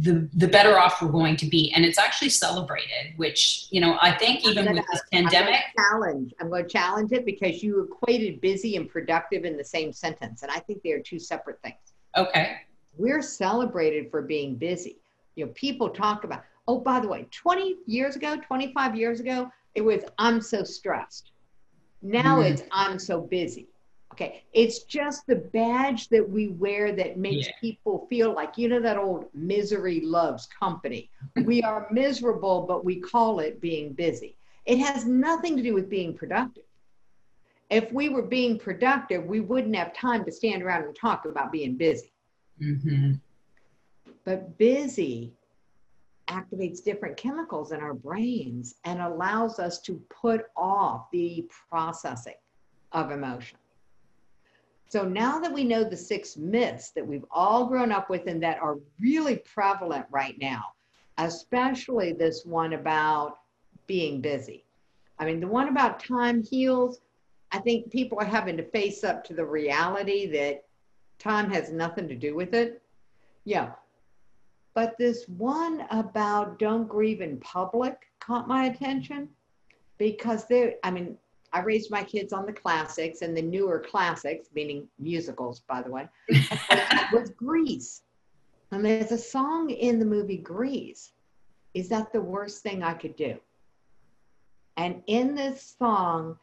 the 0.00 0.28
the 0.34 0.48
better 0.48 0.78
off 0.78 1.00
we're 1.00 1.08
going 1.08 1.36
to 1.36 1.46
be. 1.46 1.72
And 1.74 1.84
it's 1.84 1.98
actually 1.98 2.30
celebrated 2.30 3.12
which 3.16 3.66
you 3.70 3.80
know 3.80 3.98
i 4.00 4.10
think 4.10 4.44
even 4.46 4.64
gonna, 4.64 4.76
with 4.80 4.86
this 4.92 5.02
pandemic 5.12 5.60
I'm 5.78 5.84
challenge 5.84 6.34
i'm 6.40 6.50
going 6.50 6.64
to 6.64 6.68
challenge 6.68 7.12
it 7.12 7.24
because 7.24 7.62
you 7.62 7.82
equated 7.82 8.40
busy 8.40 8.76
and 8.76 8.88
productive 8.88 9.44
in 9.44 9.56
the 9.56 9.64
same 9.64 9.92
sentence. 9.92 10.42
And 10.42 10.50
i 10.50 10.58
think 10.58 10.82
they 10.82 10.92
are 10.92 11.00
two 11.00 11.18
separate 11.18 11.60
things. 11.62 11.76
Okay. 12.16 12.56
We're 12.96 13.22
celebrated 13.22 14.10
for 14.10 14.22
being 14.22 14.54
busy. 14.54 14.98
You 15.36 15.46
know 15.46 15.52
people 15.54 15.90
talk 15.90 16.24
about 16.24 16.44
oh 16.68 16.78
by 16.78 17.00
the 17.00 17.08
way 17.08 17.26
20 17.30 17.76
years 17.86 18.16
ago 18.16 18.36
25 18.46 18.96
years 18.96 19.20
ago 19.20 19.50
it 19.74 19.82
was 19.82 20.02
i'm 20.18 20.40
so 20.40 20.64
stressed. 20.64 21.30
Now 22.02 22.38
mm-hmm. 22.38 22.52
it's 22.52 22.62
i'm 22.72 22.98
so 22.98 23.20
busy 23.20 23.68
Okay, 24.14 24.44
it's 24.52 24.84
just 24.84 25.26
the 25.26 25.34
badge 25.34 26.08
that 26.10 26.28
we 26.28 26.46
wear 26.48 26.92
that 26.92 27.18
makes 27.18 27.48
Yeah. 27.48 27.52
people 27.60 28.06
feel 28.08 28.32
like, 28.32 28.56
you 28.56 28.68
know, 28.68 28.80
that 28.80 28.96
old 28.96 29.24
misery 29.34 30.00
loves 30.02 30.46
company. 30.46 31.10
we 31.44 31.62
are 31.62 31.88
miserable, 31.90 32.64
but 32.68 32.84
we 32.84 33.00
call 33.00 33.40
it 33.40 33.60
being 33.60 33.92
busy. 33.92 34.36
It 34.66 34.78
has 34.78 35.04
nothing 35.04 35.56
to 35.56 35.62
do 35.64 35.74
with 35.74 35.90
being 35.90 36.14
productive. 36.14 36.62
If 37.70 37.90
we 37.92 38.08
were 38.08 38.22
being 38.22 38.56
productive, 38.56 39.24
we 39.26 39.40
wouldn't 39.40 39.74
have 39.74 39.92
time 39.92 40.24
to 40.26 40.30
stand 40.30 40.62
around 40.62 40.84
and 40.84 40.94
talk 40.94 41.24
about 41.24 41.50
being 41.50 41.76
busy. 41.76 42.12
hmm 42.60 43.14
But 44.24 44.56
busy 44.58 45.32
activates 46.28 46.84
different 46.84 47.16
chemicals 47.16 47.72
in 47.72 47.80
our 47.80 47.94
brains 47.94 48.76
and 48.84 49.00
allows 49.00 49.58
us 49.58 49.80
to 49.82 50.00
put 50.08 50.42
off 50.56 51.10
the 51.10 51.48
processing 51.68 52.34
of 52.92 53.10
emotion. 53.10 53.58
So 54.88 55.04
now 55.04 55.40
that 55.40 55.52
we 55.52 55.64
know 55.64 55.82
the 55.82 55.96
six 55.96 56.36
myths 56.36 56.90
that 56.90 57.06
we've 57.06 57.24
all 57.30 57.66
grown 57.66 57.90
up 57.90 58.10
with 58.10 58.26
and 58.26 58.42
that 58.42 58.60
are 58.60 58.78
really 59.00 59.36
prevalent 59.36 60.06
right 60.10 60.36
now, 60.40 60.62
especially 61.18 62.12
this 62.12 62.44
one 62.44 62.74
about 62.74 63.38
being 63.86 64.20
busy. 64.20 64.64
I 65.18 65.26
mean, 65.26 65.40
the 65.40 65.48
one 65.48 65.68
about 65.68 66.00
time 66.00 66.42
heals, 66.42 67.00
I 67.52 67.58
think 67.58 67.90
people 67.90 68.18
are 68.20 68.24
having 68.24 68.56
to 68.56 68.64
face 68.70 69.04
up 69.04 69.24
to 69.24 69.34
the 69.34 69.44
reality 69.44 70.26
that 70.32 70.64
time 71.18 71.50
has 71.50 71.70
nothing 71.70 72.08
to 72.08 72.14
do 72.14 72.34
with 72.34 72.54
it. 72.54 72.82
Yeah. 73.44 73.72
But 74.74 74.96
this 74.98 75.24
one 75.28 75.86
about 75.90 76.58
don't 76.58 76.88
grieve 76.88 77.20
in 77.20 77.38
public 77.40 77.96
caught 78.18 78.48
my 78.48 78.66
attention 78.66 79.28
because 79.98 80.46
there, 80.48 80.74
I 80.82 80.90
mean, 80.90 81.16
I 81.54 81.60
raised 81.60 81.88
my 81.88 82.02
kids 82.02 82.32
on 82.32 82.46
the 82.46 82.52
classics 82.52 83.22
and 83.22 83.36
the 83.36 83.40
newer 83.40 83.78
classics, 83.78 84.48
meaning 84.56 84.88
musicals, 84.98 85.60
by 85.60 85.82
the 85.82 85.90
way, 85.90 86.08
was 87.12 87.30
Grease. 87.30 88.02
And 88.72 88.84
there's 88.84 89.12
a 89.12 89.18
song 89.18 89.70
in 89.70 90.00
the 90.00 90.04
movie 90.04 90.38
Grease. 90.38 91.12
Is 91.72 91.88
that 91.90 92.12
the 92.12 92.20
worst 92.20 92.64
thing 92.64 92.82
I 92.82 92.94
could 92.94 93.14
do? 93.14 93.38
And 94.76 95.00
in 95.06 95.36
this 95.36 95.76
song, 95.78 96.36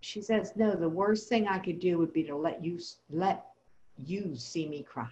she 0.00 0.22
says, 0.22 0.52
"No, 0.54 0.76
the 0.76 0.88
worst 0.88 1.28
thing 1.28 1.48
I 1.48 1.58
could 1.58 1.80
do 1.80 1.98
would 1.98 2.12
be 2.12 2.22
to 2.24 2.36
let 2.36 2.64
you 2.64 2.78
let 3.10 3.46
you 3.98 4.36
see 4.36 4.68
me 4.68 4.84
cry." 4.84 5.10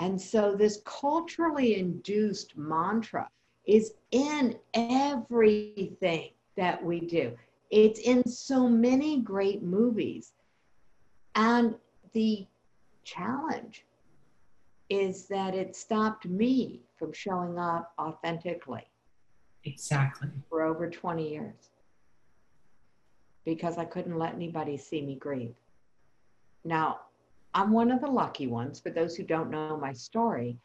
And 0.00 0.20
so 0.20 0.54
this 0.54 0.82
culturally 0.84 1.76
induced 1.76 2.58
mantra 2.58 3.30
is 3.64 3.94
in 4.10 4.58
everything 4.74 6.32
that 6.60 6.84
we 6.84 7.00
do. 7.00 7.32
It's 7.70 8.00
in 8.00 8.22
so 8.28 8.68
many 8.68 9.20
great 9.20 9.62
movies. 9.62 10.34
And 11.34 11.74
the 12.12 12.46
challenge 13.02 13.86
is 14.90 15.26
that 15.28 15.54
it 15.54 15.74
stopped 15.74 16.26
me 16.26 16.82
from 16.98 17.14
showing 17.14 17.58
up 17.58 17.94
authentically 17.98 18.86
Exactly. 19.64 20.28
for 20.50 20.62
over 20.62 20.90
20 20.90 21.30
years 21.30 21.70
because 23.46 23.78
I 23.78 23.86
couldn't 23.86 24.18
let 24.18 24.34
anybody 24.34 24.76
see 24.76 25.00
me 25.00 25.14
grieve. 25.14 25.54
Now, 26.64 27.00
I'm 27.54 27.72
one 27.72 27.90
of 27.90 28.02
the 28.02 28.06
lucky 28.06 28.46
ones. 28.46 28.80
For 28.80 28.90
those 28.90 29.16
who 29.16 29.22
don't 29.22 29.50
know 29.50 29.78
my 29.78 29.94
story, 29.94 30.58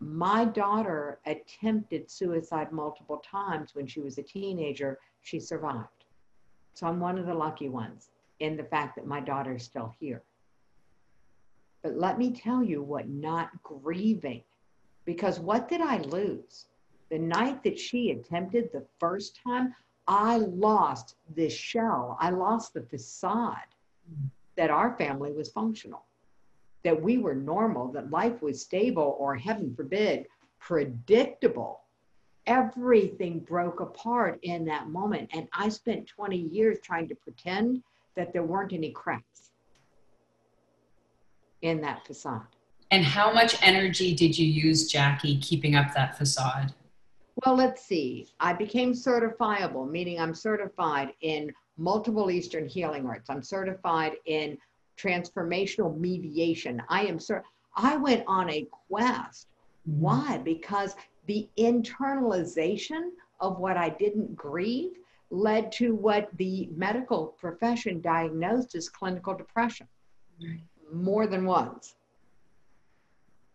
my 0.00 0.44
daughter 0.44 1.20
attempted 1.26 2.10
suicide 2.10 2.72
multiple 2.72 3.22
times 3.28 3.74
when 3.74 3.86
she 3.86 4.00
was 4.00 4.18
a 4.18 4.22
teenager. 4.22 4.98
She 5.22 5.40
survived. 5.40 6.04
So 6.74 6.86
I'm 6.86 7.00
one 7.00 7.18
of 7.18 7.26
the 7.26 7.34
lucky 7.34 7.68
ones 7.68 8.10
in 8.40 8.56
the 8.56 8.64
fact 8.64 8.96
that 8.96 9.06
my 9.06 9.20
daughter 9.20 9.56
is 9.56 9.64
still 9.64 9.94
here. 9.98 10.22
But 11.82 11.96
let 11.96 12.18
me 12.18 12.30
tell 12.30 12.62
you 12.62 12.82
what 12.82 13.08
not 13.08 13.50
grieving, 13.62 14.42
because 15.04 15.38
what 15.40 15.68
did 15.68 15.80
I 15.80 15.98
lose? 15.98 16.66
The 17.10 17.18
night 17.18 17.62
that 17.62 17.78
she 17.78 18.10
attempted 18.10 18.70
the 18.72 18.84
first 18.98 19.38
time, 19.42 19.74
I 20.08 20.38
lost 20.38 21.16
this 21.34 21.52
shell. 21.52 22.16
I 22.20 22.30
lost 22.30 22.74
the 22.74 22.82
facade 22.82 23.56
that 24.56 24.70
our 24.70 24.96
family 24.96 25.32
was 25.32 25.50
functional, 25.50 26.05
that 26.84 27.00
we 27.00 27.18
were 27.18 27.34
normal, 27.34 27.90
that 27.92 28.10
life 28.10 28.42
was 28.42 28.62
stable, 28.62 29.16
or 29.18 29.34
heaven 29.34 29.74
forbid, 29.74 30.26
predictable. 30.60 31.80
Everything 32.46 33.40
broke 33.40 33.80
apart 33.80 34.38
in 34.42 34.64
that 34.66 34.88
moment. 34.88 35.28
And 35.32 35.48
I 35.52 35.68
spent 35.68 36.06
20 36.06 36.36
years 36.36 36.78
trying 36.82 37.08
to 37.08 37.14
pretend 37.16 37.82
that 38.14 38.32
there 38.32 38.44
weren't 38.44 38.72
any 38.72 38.90
cracks 38.90 39.50
in 41.62 41.80
that 41.80 42.06
facade. 42.06 42.46
And 42.90 43.04
how 43.04 43.32
much 43.32 43.56
energy 43.62 44.14
did 44.14 44.38
you 44.38 44.46
use, 44.46 44.90
Jackie, 44.90 45.38
keeping 45.38 45.74
up 45.74 45.92
that 45.94 46.16
facade? 46.16 46.72
Well, 47.44 47.56
let's 47.56 47.82
see. 47.82 48.28
I 48.40 48.52
became 48.52 48.92
certifiable, 48.92 49.90
meaning 49.90 50.20
I'm 50.20 50.34
certified 50.34 51.12
in 51.20 51.52
multiple 51.76 52.30
Eastern 52.30 52.66
healing 52.66 53.06
arts. 53.06 53.28
I'm 53.28 53.42
certified 53.42 54.12
in 54.24 54.56
transformational 54.96 55.96
mediation. 55.98 56.82
I 56.88 57.02
am 57.06 57.18
cer- 57.18 57.44
I 57.76 57.96
went 57.96 58.24
on 58.26 58.50
a 58.50 58.66
quest. 58.88 59.48
Mm-hmm. 59.88 60.00
Why? 60.00 60.38
Because 60.38 60.94
the 61.26 61.48
internalization 61.58 63.10
of 63.40 63.58
what 63.58 63.76
I 63.76 63.90
didn't 63.90 64.34
grieve 64.34 64.92
led 65.30 65.72
to 65.72 65.94
what 65.94 66.28
the 66.36 66.68
medical 66.74 67.26
profession 67.38 68.00
diagnosed 68.00 68.74
as 68.74 68.88
clinical 68.88 69.34
depression 69.34 69.88
Right. 70.40 70.60
more 70.92 71.26
than 71.26 71.46
once. 71.46 71.94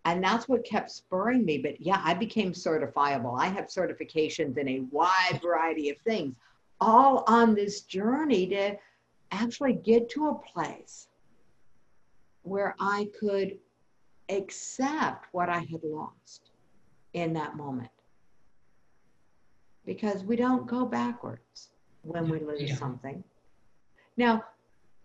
And 0.06 0.24
that's 0.24 0.50
what 0.50 0.66
kept 0.66 0.90
spurring 0.90 1.46
me. 1.46 1.60
But 1.60 1.80
yeah, 1.80 2.02
I 2.04 2.14
became 2.16 2.54
certifiable. 2.54 3.40
I 3.40 3.48
have 3.48 3.68
certifications 3.68 4.58
in 4.58 4.68
a 4.68 4.80
wide 4.92 5.40
variety 5.42 5.90
of 5.90 5.98
things, 6.00 6.36
all 6.80 7.24
on 7.28 7.54
this 7.54 7.82
journey 7.82 8.48
to 8.48 8.76
actually 9.32 9.74
get 9.74 10.10
to 10.10 10.30
a 10.30 10.36
place 10.36 11.08
where 12.44 12.76
I 12.80 13.10
could 13.20 13.58
accept 14.30 15.28
what 15.32 15.50
I 15.50 15.60
had 15.60 15.84
lost 15.84 16.52
in 17.14 17.34
that 17.34 17.56
moment. 17.56 17.92
Because 19.86 20.24
we 20.24 20.36
don't 20.36 20.68
go 20.68 20.86
backwards 20.86 21.70
when 22.04 22.30
we 22.30 22.40
lose 22.40 22.70
Yeah. 22.70 22.76
something. 22.76 23.24
Now, 24.18 24.46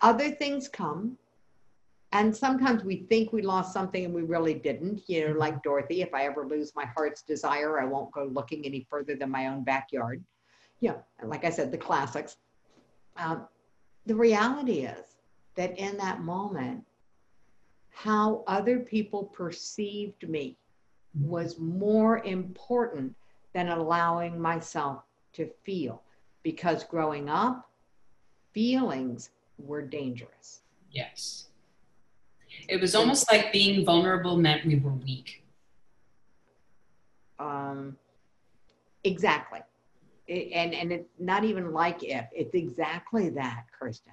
other 0.01 0.31
things 0.31 0.69
come 0.69 1.19
and 2.13 2.35
sometimes 2.35 2.85
we 2.85 3.05
think 3.11 3.33
we 3.33 3.43
lost 3.43 3.73
something 3.73 4.05
and 4.05 4.15
we 4.15 4.23
really 4.23 4.55
didn't. 4.55 5.03
You 5.09 5.29
know, 5.29 5.35
like 5.35 5.63
Dorothy, 5.63 6.03
if 6.03 6.15
I 6.15 6.25
ever 6.25 6.47
lose 6.47 6.75
my 6.75 6.87
heart's 6.87 7.23
desire, 7.23 7.81
I 7.81 7.85
won't 7.85 8.13
go 8.13 8.25
looking 8.25 8.65
any 8.65 8.87
further 8.89 9.17
than 9.17 9.31
my 9.31 9.49
own 9.49 9.65
backyard. 9.65 10.25
Yeah, 10.81 10.97
and 11.19 11.29
like 11.29 11.45
I 11.45 11.51
said, 11.51 11.73
the 11.73 11.79
classics. 11.79 12.37
Um, 13.17 13.49
the 14.07 14.15
reality 14.15 14.81
is 14.81 15.17
that 15.57 15.79
in 15.79 15.97
that 15.97 16.21
moment, 16.21 16.86
how 17.97 18.45
other 18.47 18.79
people 18.81 19.25
perceived 19.25 20.29
me 20.29 20.55
was 21.19 21.59
more 21.59 22.19
important 22.27 23.15
than 23.55 23.71
allowing 23.71 24.39
myself 24.39 25.03
to 25.33 25.49
feel. 25.65 26.03
Because 26.43 26.85
growing 26.85 27.31
up, 27.31 27.71
feelings 28.53 29.31
were 29.57 29.81
dangerous. 29.81 30.61
Yes. 30.93 31.47
It 32.69 32.83
was 32.83 32.95
almost 32.95 33.33
like 33.33 33.51
being 33.51 33.83
vulnerable 33.87 34.37
meant 34.37 34.67
we 34.67 34.77
were 34.79 34.93
weak. 34.93 35.43
Um, 37.39 37.97
exactly. 39.05 39.61
It- 40.27 40.53
and 40.53 40.75
and 40.75 40.93
it's 40.93 41.09
not 41.19 41.45
even 41.45 41.73
like 41.73 42.03
if 42.03 42.27
it's 42.35 42.55
exactly 42.55 43.31
that, 43.31 43.65
Kirsten. 43.73 44.13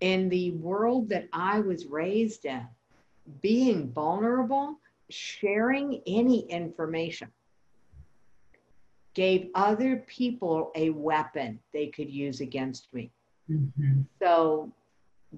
In 0.00 0.28
the 0.28 0.50
world 0.50 1.08
that 1.10 1.28
I 1.32 1.60
was 1.60 1.86
raised 1.86 2.46
in, 2.46 2.66
being 3.40 3.90
vulnerable, 3.92 4.78
sharing 5.10 6.02
any 6.06 6.40
information 6.50 7.28
gave 9.14 9.48
other 9.54 10.04
people 10.06 10.70
a 10.74 10.90
weapon 10.90 11.58
they 11.72 11.86
could 11.86 12.10
use 12.10 12.40
against 12.40 12.92
me. 12.92 13.10
Mhm. 13.48 14.04
So 14.18 14.70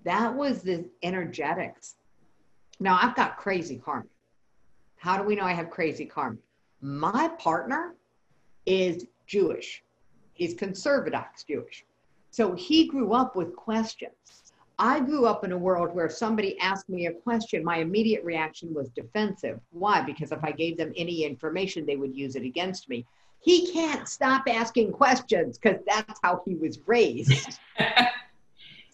that 0.02 0.34
was 0.34 0.62
the 0.62 0.90
energetics. 1.02 1.96
Now 2.80 2.98
I've 3.00 3.14
got 3.14 3.36
crazy 3.36 3.78
karma. 3.78 4.08
How 4.96 5.16
do 5.16 5.22
we 5.22 5.36
know 5.36 5.44
I 5.44 5.52
have 5.52 5.70
crazy 5.70 6.06
karma? 6.06 6.38
My 6.80 7.28
partner 7.38 7.94
is 8.66 9.06
Jewish. 9.26 9.84
He's 10.34 10.54
conservadox 10.54 11.46
Jewish. 11.46 11.84
So 12.30 12.54
he 12.54 12.88
grew 12.88 13.12
up 13.12 13.36
with 13.36 13.54
questions. 13.54 14.47
I 14.78 15.00
grew 15.00 15.26
up 15.26 15.44
in 15.44 15.52
a 15.52 15.58
world 15.58 15.94
where 15.94 16.06
if 16.06 16.12
somebody 16.12 16.58
asked 16.60 16.88
me 16.88 17.06
a 17.06 17.12
question, 17.12 17.64
my 17.64 17.78
immediate 17.78 18.22
reaction 18.24 18.72
was 18.72 18.90
defensive. 18.90 19.58
Why? 19.70 20.02
Because 20.02 20.30
if 20.30 20.42
I 20.44 20.52
gave 20.52 20.76
them 20.76 20.92
any 20.96 21.24
information, 21.24 21.84
they 21.84 21.96
would 21.96 22.14
use 22.16 22.36
it 22.36 22.44
against 22.44 22.88
me. 22.88 23.04
He 23.40 23.72
can't 23.72 24.08
stop 24.08 24.44
asking 24.48 24.92
questions 24.92 25.58
because 25.58 25.80
that's 25.86 26.20
how 26.22 26.42
he 26.46 26.54
was 26.54 26.78
raised. 26.86 27.58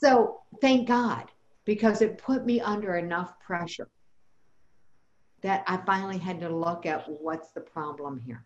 So 0.04 0.40
thank 0.60 0.86
God, 0.86 1.30
because 1.64 2.02
it 2.02 2.18
put 2.18 2.44
me 2.44 2.60
under 2.60 2.96
enough 2.96 3.40
pressure 3.40 3.88
that 5.40 5.64
I 5.66 5.78
finally 5.78 6.18
had 6.18 6.40
to 6.40 6.54
look 6.54 6.84
at 6.84 7.08
what's 7.08 7.52
the 7.52 7.62
problem 7.62 8.20
here. 8.26 8.44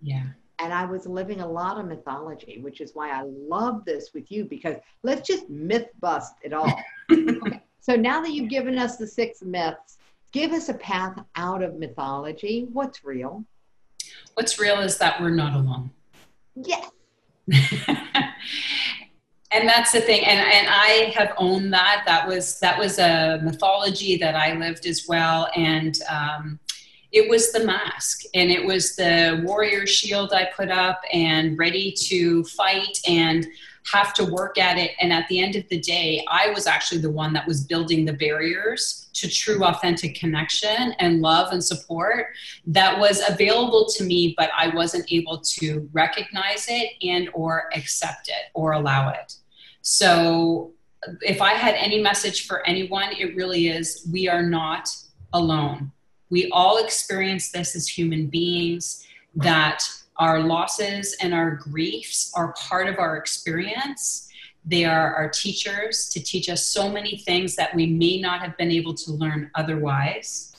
Yeah. 0.00 0.26
And 0.62 0.72
I 0.72 0.84
was 0.84 1.06
living 1.06 1.40
a 1.40 1.46
lot 1.46 1.78
of 1.78 1.86
mythology, 1.86 2.60
which 2.60 2.80
is 2.80 2.94
why 2.94 3.10
I 3.10 3.22
love 3.24 3.84
this 3.84 4.10
with 4.12 4.30
you 4.30 4.44
because 4.44 4.76
let's 5.02 5.26
just 5.26 5.48
myth 5.48 5.88
bust 6.00 6.34
it 6.42 6.52
all. 6.52 6.72
okay. 7.10 7.62
So 7.82 7.96
now 7.96 8.20
that 8.20 8.30
you've 8.30 8.50
given 8.50 8.78
us 8.78 8.98
the 8.98 9.06
six 9.06 9.40
myths, 9.40 9.96
give 10.32 10.52
us 10.52 10.68
a 10.68 10.74
path 10.74 11.18
out 11.34 11.62
of 11.62 11.78
mythology. 11.78 12.68
What's 12.70 13.02
real? 13.04 13.42
What's 14.34 14.60
real 14.60 14.80
is 14.80 14.98
that 14.98 15.18
we're 15.18 15.30
not 15.30 15.54
alone. 15.54 15.90
Yes. 16.54 16.90
and 19.52 19.68
that's 19.68 19.92
the 19.92 20.00
thing 20.00 20.24
and 20.24 20.38
and 20.38 20.68
i 20.70 21.12
have 21.16 21.32
owned 21.36 21.72
that 21.72 22.04
that 22.06 22.28
was 22.28 22.60
that 22.60 22.78
was 22.78 23.00
a 23.00 23.40
mythology 23.42 24.16
that 24.16 24.36
i 24.36 24.54
lived 24.54 24.86
as 24.86 25.06
well 25.08 25.48
and 25.56 25.98
um, 26.08 26.60
it 27.12 27.28
was 27.28 27.52
the 27.52 27.64
mask 27.64 28.22
and 28.34 28.50
it 28.50 28.64
was 28.64 28.96
the 28.96 29.42
warrior 29.44 29.86
shield 29.86 30.32
i 30.32 30.48
put 30.56 30.70
up 30.70 31.00
and 31.12 31.58
ready 31.58 31.92
to 31.92 32.44
fight 32.44 32.98
and 33.08 33.46
have 33.90 34.12
to 34.12 34.24
work 34.24 34.58
at 34.58 34.76
it 34.76 34.92
and 35.00 35.12
at 35.12 35.26
the 35.28 35.40
end 35.40 35.56
of 35.56 35.66
the 35.68 35.78
day 35.80 36.24
i 36.28 36.50
was 36.50 36.66
actually 36.66 37.00
the 37.00 37.10
one 37.10 37.32
that 37.32 37.46
was 37.46 37.64
building 37.64 38.04
the 38.04 38.12
barriers 38.12 39.08
to 39.12 39.28
true 39.28 39.64
authentic 39.64 40.14
connection 40.14 40.92
and 40.98 41.20
love 41.20 41.52
and 41.52 41.62
support 41.62 42.26
that 42.66 42.98
was 42.98 43.22
available 43.28 43.86
to 43.86 44.04
me 44.04 44.34
but 44.36 44.50
i 44.56 44.68
wasn't 44.68 45.04
able 45.10 45.38
to 45.38 45.88
recognize 45.92 46.66
it 46.68 46.92
and 47.02 47.28
or 47.32 47.70
accept 47.74 48.28
it 48.28 48.50
or 48.54 48.72
allow 48.72 49.08
it 49.08 49.34
so 49.82 50.72
if 51.22 51.40
I 51.40 51.54
had 51.54 51.74
any 51.74 52.00
message 52.00 52.46
for 52.46 52.66
anyone, 52.66 53.08
it 53.18 53.34
really 53.36 53.68
is 53.68 54.06
we 54.10 54.28
are 54.28 54.42
not 54.42 54.88
alone. 55.32 55.92
We 56.30 56.48
all 56.52 56.78
experience 56.78 57.50
this 57.50 57.74
as 57.76 57.88
human 57.88 58.28
beings, 58.28 59.06
that 59.36 59.84
our 60.16 60.40
losses 60.40 61.16
and 61.20 61.34
our 61.34 61.52
griefs 61.52 62.32
are 62.34 62.52
part 62.52 62.88
of 62.88 62.98
our 62.98 63.16
experience. 63.16 64.28
They 64.64 64.84
are 64.84 65.14
our 65.14 65.28
teachers 65.28 66.08
to 66.10 66.22
teach 66.22 66.48
us 66.48 66.66
so 66.66 66.90
many 66.90 67.16
things 67.18 67.56
that 67.56 67.74
we 67.74 67.86
may 67.86 68.20
not 68.20 68.40
have 68.40 68.56
been 68.56 68.70
able 68.70 68.94
to 68.94 69.12
learn 69.12 69.50
otherwise. 69.54 70.54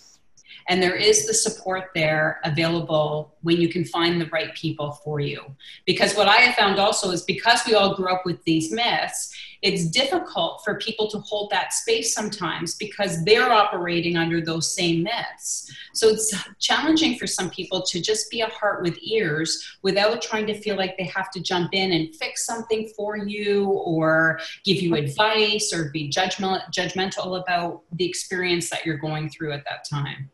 And 0.71 0.81
there 0.81 0.95
is 0.95 1.27
the 1.27 1.33
support 1.33 1.89
there 1.93 2.39
available 2.45 3.35
when 3.41 3.59
you 3.59 3.67
can 3.67 3.83
find 3.83 4.21
the 4.21 4.27
right 4.27 4.55
people 4.55 4.93
for 5.03 5.19
you. 5.19 5.41
Because 5.85 6.15
what 6.15 6.29
I 6.29 6.37
have 6.37 6.55
found 6.55 6.79
also 6.79 7.11
is 7.11 7.23
because 7.23 7.59
we 7.67 7.73
all 7.73 7.93
grew 7.93 8.09
up 8.09 8.25
with 8.25 8.41
these 8.45 8.71
myths, 8.71 9.35
it's 9.61 9.87
difficult 9.87 10.61
for 10.63 10.75
people 10.75 11.09
to 11.09 11.17
hold 11.19 11.49
that 11.51 11.73
space 11.73 12.13
sometimes 12.13 12.75
because 12.75 13.21
they're 13.25 13.51
operating 13.51 14.15
under 14.15 14.39
those 14.39 14.73
same 14.73 15.03
myths. 15.03 15.69
So 15.93 16.07
it's 16.07 16.33
challenging 16.59 17.17
for 17.17 17.27
some 17.27 17.49
people 17.49 17.81
to 17.81 18.01
just 18.01 18.31
be 18.31 18.39
a 18.39 18.47
heart 18.47 18.81
with 18.81 18.97
ears 19.03 19.77
without 19.81 20.21
trying 20.21 20.47
to 20.47 20.57
feel 20.61 20.77
like 20.77 20.97
they 20.97 21.03
have 21.03 21.31
to 21.31 21.41
jump 21.41 21.73
in 21.73 21.91
and 21.91 22.15
fix 22.15 22.45
something 22.45 22.89
for 22.95 23.17
you 23.17 23.65
or 23.65 24.39
give 24.63 24.77
you 24.77 24.95
advice 24.95 25.73
or 25.73 25.89
be 25.91 26.09
judgmental 26.09 27.41
about 27.41 27.81
the 27.91 28.05
experience 28.05 28.69
that 28.69 28.85
you're 28.85 28.97
going 28.97 29.29
through 29.29 29.51
at 29.51 29.65
that 29.65 29.85
time. 29.89 30.31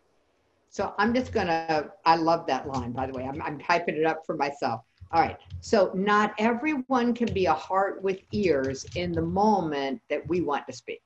So 0.77 0.93
I'm 0.99 1.11
just 1.11 1.31
gonna, 1.31 1.89
I 2.05 2.17
love 2.17 2.45
that 2.45 2.67
line, 2.67 2.91
by 2.91 3.07
the 3.07 3.13
way. 3.13 3.23
I'm, 3.23 3.41
I'm 3.41 3.57
typing 3.57 3.95
it 3.95 4.05
up 4.05 4.21
for 4.27 4.37
myself. 4.37 4.81
All 5.11 5.19
right. 5.19 5.35
So 5.59 5.89
not 5.95 6.35
everyone 6.37 7.15
can 7.15 7.33
be 7.33 7.47
a 7.47 7.53
heart 7.53 8.03
with 8.03 8.19
ears 8.31 8.85
in 8.93 9.11
the 9.11 9.23
moment 9.23 9.99
that 10.11 10.21
we 10.29 10.41
want 10.41 10.67
to 10.67 10.73
speak. 10.73 11.01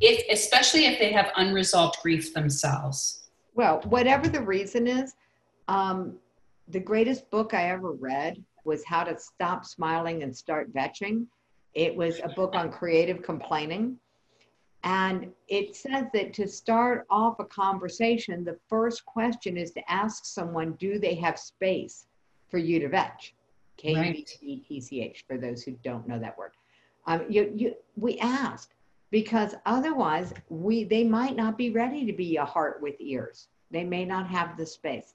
If, 0.00 0.24
especially 0.30 0.86
if 0.86 1.00
they 1.00 1.10
have 1.10 1.32
unresolved 1.34 1.96
grief 2.02 2.34
themselves. 2.34 3.30
Well, 3.54 3.80
whatever 3.86 4.28
the 4.28 4.42
reason 4.42 4.86
is, 4.86 5.16
um, 5.66 6.14
the 6.68 6.78
greatest 6.78 7.28
book 7.32 7.52
I 7.52 7.70
ever 7.70 7.90
read 7.90 8.40
was 8.64 8.84
How 8.84 9.02
to 9.02 9.18
Stop 9.18 9.64
Smiling 9.64 10.22
and 10.22 10.36
Start 10.36 10.72
Kvetching. 10.72 11.26
It 11.74 11.96
was 11.96 12.20
a 12.22 12.28
book 12.28 12.54
on 12.54 12.70
creative 12.70 13.24
complaining. 13.24 13.98
And 14.84 15.32
it 15.48 15.74
says 15.74 16.04
that 16.12 16.34
to 16.34 16.46
start 16.46 17.06
off 17.08 17.40
a 17.40 17.44
conversation, 17.46 18.44
the 18.44 18.58
first 18.68 19.06
question 19.06 19.56
is 19.56 19.70
to 19.72 19.90
ask 19.90 20.26
someone, 20.26 20.72
do 20.74 20.98
they 20.98 21.14
have 21.14 21.38
space 21.38 22.06
for 22.50 22.58
you 22.58 22.78
to 22.80 22.88
kvetch? 22.88 23.32
K 23.78 24.24
E 24.42 24.58
T 24.60 24.80
C 24.80 25.00
H, 25.00 25.24
for 25.26 25.38
those 25.38 25.62
who 25.62 25.72
don't 25.82 26.06
know 26.06 26.18
that 26.18 26.36
word. 26.36 26.52
Um, 27.06 27.24
you, 27.28 27.52
you, 27.56 27.74
we 27.96 28.18
ask 28.18 28.70
because 29.10 29.54
otherwise 29.66 30.32
we 30.48 30.84
they 30.84 31.02
might 31.02 31.34
not 31.34 31.58
be 31.58 31.70
ready 31.70 32.04
to 32.04 32.12
be 32.12 32.36
a 32.36 32.44
heart 32.44 32.80
with 32.80 32.94
ears. 33.00 33.48
They 33.70 33.84
may 33.84 34.04
not 34.04 34.28
have 34.28 34.56
the 34.56 34.66
space 34.66 35.14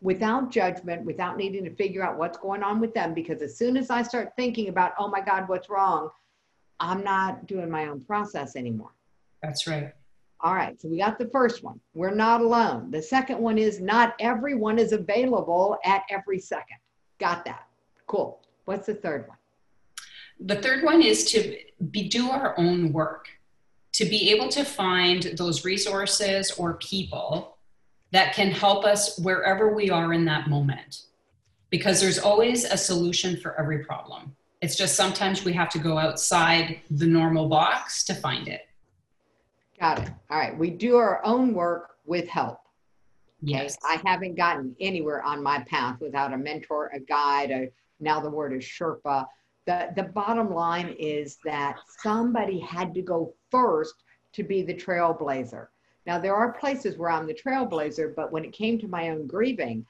without 0.00 0.50
judgment, 0.50 1.04
without 1.04 1.36
needing 1.36 1.64
to 1.64 1.74
figure 1.74 2.02
out 2.02 2.16
what's 2.16 2.38
going 2.38 2.62
on 2.62 2.80
with 2.80 2.94
them. 2.94 3.12
Because 3.12 3.42
as 3.42 3.56
soon 3.56 3.76
as 3.76 3.90
I 3.90 4.02
start 4.02 4.32
thinking 4.34 4.68
about, 4.68 4.92
oh 4.98 5.08
my 5.08 5.20
God, 5.20 5.48
what's 5.48 5.68
wrong, 5.68 6.08
I'm 6.80 7.04
not 7.04 7.46
doing 7.46 7.70
my 7.70 7.88
own 7.88 8.00
process 8.02 8.56
anymore. 8.56 8.92
That's 9.42 9.66
right. 9.66 9.92
All 10.42 10.54
right, 10.54 10.80
so 10.80 10.88
we 10.88 10.98
got 10.98 11.18
the 11.18 11.28
first 11.28 11.62
one. 11.62 11.78
We're 11.92 12.14
not 12.14 12.40
alone. 12.40 12.90
The 12.90 13.02
second 13.02 13.38
one 13.38 13.58
is 13.58 13.80
not 13.80 14.14
everyone 14.20 14.78
is 14.78 14.92
available 14.92 15.78
at 15.84 16.02
every 16.08 16.38
second. 16.38 16.78
Got 17.18 17.44
that. 17.44 17.66
Cool. 18.06 18.40
What's 18.64 18.86
the 18.86 18.94
third 18.94 19.28
one? 19.28 19.36
The 20.40 20.56
third 20.56 20.82
one 20.82 21.02
is 21.02 21.30
to 21.32 21.56
be 21.90 22.08
do 22.08 22.30
our 22.30 22.58
own 22.58 22.92
work, 22.92 23.28
to 23.92 24.06
be 24.06 24.30
able 24.30 24.48
to 24.48 24.64
find 24.64 25.24
those 25.36 25.66
resources 25.66 26.52
or 26.52 26.74
people 26.74 27.58
that 28.12 28.34
can 28.34 28.50
help 28.50 28.86
us 28.86 29.18
wherever 29.18 29.74
we 29.74 29.90
are 29.90 30.14
in 30.14 30.24
that 30.24 30.48
moment. 30.48 31.02
Because 31.68 32.00
there's 32.00 32.18
always 32.18 32.64
a 32.64 32.76
solution 32.76 33.36
for 33.36 33.58
every 33.60 33.84
problem. 33.84 34.34
It's 34.62 34.76
just 34.76 34.96
sometimes 34.96 35.44
we 35.44 35.52
have 35.52 35.68
to 35.70 35.78
go 35.78 35.98
outside 35.98 36.80
the 36.90 37.06
normal 37.06 37.48
box 37.48 38.04
to 38.04 38.14
find 38.14 38.48
it. 38.48 38.62
Got 39.80 40.00
it. 40.00 40.10
All 40.30 40.38
right. 40.38 40.56
We 40.56 40.70
do 40.70 40.96
our 40.96 41.24
own 41.24 41.54
work 41.54 41.96
with 42.04 42.28
help. 42.28 42.58
Yes. 43.40 43.78
I 43.84 44.00
haven't 44.04 44.34
gotten 44.36 44.76
anywhere 44.80 45.22
on 45.22 45.42
my 45.42 45.60
path 45.60 46.00
without 46.00 46.34
a 46.34 46.36
mentor, 46.36 46.90
a 46.94 47.00
guide, 47.00 47.50
a, 47.50 47.70
now 47.98 48.20
the 48.20 48.28
word 48.28 48.52
is 48.52 48.62
Sherpa. 48.62 49.26
The, 49.66 49.90
the 49.96 50.02
bottom 50.02 50.52
line 50.52 50.94
is 50.98 51.38
that 51.44 51.78
somebody 52.02 52.60
had 52.60 52.94
to 52.94 53.02
go 53.02 53.32
first 53.50 53.94
to 54.34 54.42
be 54.42 54.62
the 54.62 54.74
trailblazer. 54.74 55.68
Now, 56.06 56.18
there 56.18 56.34
are 56.34 56.52
places 56.52 56.98
where 56.98 57.10
I'm 57.10 57.26
the 57.26 57.34
trailblazer, 57.34 58.14
but 58.14 58.32
when 58.32 58.44
it 58.44 58.52
came 58.52 58.78
to 58.80 58.88
my 58.88 59.10
own 59.10 59.26
grieving, 59.26 59.86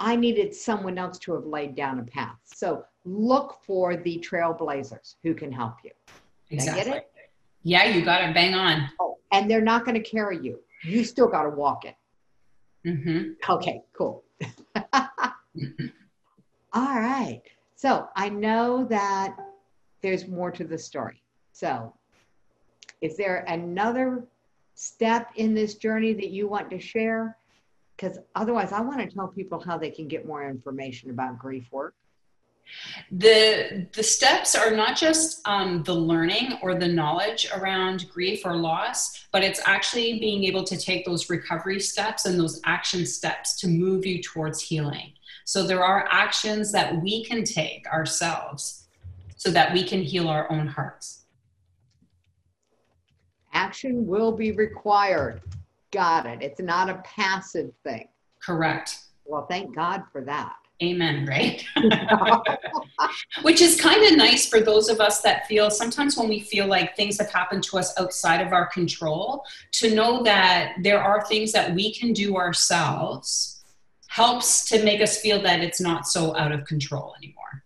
I 0.00 0.16
needed 0.16 0.54
someone 0.54 0.98
else 0.98 1.18
to 1.20 1.34
have 1.34 1.46
laid 1.46 1.74
down 1.74 1.98
a 1.98 2.04
path. 2.04 2.36
So 2.44 2.84
look 3.04 3.58
for 3.66 3.96
the 3.96 4.18
trailblazers 4.18 5.16
who 5.22 5.34
can 5.34 5.52
help 5.52 5.76
you. 5.84 5.90
Exactly. 6.50 7.00
Yeah, 7.62 7.84
you 7.84 8.04
got 8.04 8.22
it 8.22 8.34
bang 8.34 8.54
on. 8.54 8.90
Oh, 9.00 9.13
and 9.32 9.50
they're 9.50 9.60
not 9.60 9.84
going 9.84 10.00
to 10.00 10.08
carry 10.08 10.38
you. 10.42 10.60
You 10.82 11.04
still 11.04 11.28
got 11.28 11.44
to 11.44 11.50
walk 11.50 11.84
it. 11.84 11.94
Mm-hmm. 12.86 13.52
Okay, 13.52 13.82
cool. 13.96 14.24
All 16.72 16.96
right. 17.00 17.40
So 17.76 18.08
I 18.16 18.28
know 18.28 18.84
that 18.86 19.36
there's 20.02 20.28
more 20.28 20.50
to 20.50 20.64
the 20.64 20.78
story. 20.78 21.22
So, 21.52 21.94
is 23.00 23.16
there 23.16 23.44
another 23.48 24.24
step 24.74 25.30
in 25.36 25.54
this 25.54 25.76
journey 25.76 26.12
that 26.14 26.30
you 26.30 26.48
want 26.48 26.70
to 26.70 26.78
share? 26.78 27.36
Because 27.96 28.18
otherwise, 28.34 28.72
I 28.72 28.80
want 28.80 29.00
to 29.00 29.06
tell 29.06 29.28
people 29.28 29.60
how 29.60 29.78
they 29.78 29.90
can 29.90 30.08
get 30.08 30.26
more 30.26 30.48
information 30.48 31.10
about 31.10 31.38
grief 31.38 31.68
work 31.70 31.94
the 33.10 33.86
the 33.92 34.02
steps 34.02 34.54
are 34.54 34.70
not 34.70 34.96
just 34.96 35.46
um, 35.46 35.82
the 35.84 35.94
learning 35.94 36.58
or 36.62 36.74
the 36.74 36.88
knowledge 36.88 37.48
around 37.54 38.06
grief 38.12 38.44
or 38.44 38.56
loss 38.56 39.24
but 39.34 39.42
it's 39.42 39.60
actually 39.64 40.20
being 40.20 40.44
able 40.44 40.62
to 40.62 40.76
take 40.76 41.04
those 41.04 41.28
recovery 41.28 41.80
steps 41.80 42.24
and 42.24 42.38
those 42.38 42.60
action 42.64 43.04
steps 43.04 43.56
to 43.56 43.66
move 43.66 44.06
you 44.06 44.22
towards 44.22 44.62
healing. 44.62 45.12
So 45.44 45.66
there 45.66 45.82
are 45.82 46.06
actions 46.08 46.70
that 46.70 47.02
we 47.02 47.24
can 47.24 47.42
take 47.42 47.84
ourselves 47.88 48.86
so 49.36 49.50
that 49.50 49.72
we 49.72 49.82
can 49.82 50.00
heal 50.00 50.28
our 50.28 50.48
own 50.52 50.68
hearts. 50.68 51.24
Action 53.52 54.06
will 54.06 54.30
be 54.30 54.52
required. 54.52 55.42
Got 55.90 56.26
it. 56.26 56.40
It's 56.40 56.60
not 56.60 56.88
a 56.88 57.02
passive 57.04 57.72
thing. 57.82 58.06
Correct. 58.40 59.00
Well 59.24 59.46
thank 59.46 59.74
god 59.74 60.04
for 60.12 60.20
that 60.20 60.54
Amen, 60.82 61.26
right? 61.26 61.64
Which 63.42 63.60
is 63.60 63.80
kind 63.80 64.04
of 64.04 64.16
nice 64.16 64.48
for 64.48 64.60
those 64.60 64.88
of 64.88 65.00
us 65.00 65.20
that 65.20 65.46
feel 65.46 65.70
sometimes 65.70 66.16
when 66.16 66.28
we 66.28 66.40
feel 66.40 66.66
like 66.66 66.96
things 66.96 67.18
have 67.18 67.30
happened 67.30 67.62
to 67.64 67.78
us 67.78 67.98
outside 67.98 68.44
of 68.44 68.52
our 68.52 68.66
control, 68.66 69.44
to 69.72 69.94
know 69.94 70.22
that 70.24 70.74
there 70.82 71.02
are 71.02 71.24
things 71.26 71.52
that 71.52 71.74
we 71.74 71.94
can 71.94 72.12
do 72.12 72.36
ourselves 72.36 73.64
helps 74.08 74.68
to 74.68 74.84
make 74.84 75.00
us 75.00 75.18
feel 75.20 75.42
that 75.42 75.60
it's 75.60 75.80
not 75.80 76.06
so 76.06 76.36
out 76.36 76.52
of 76.52 76.64
control 76.64 77.14
anymore. 77.18 77.64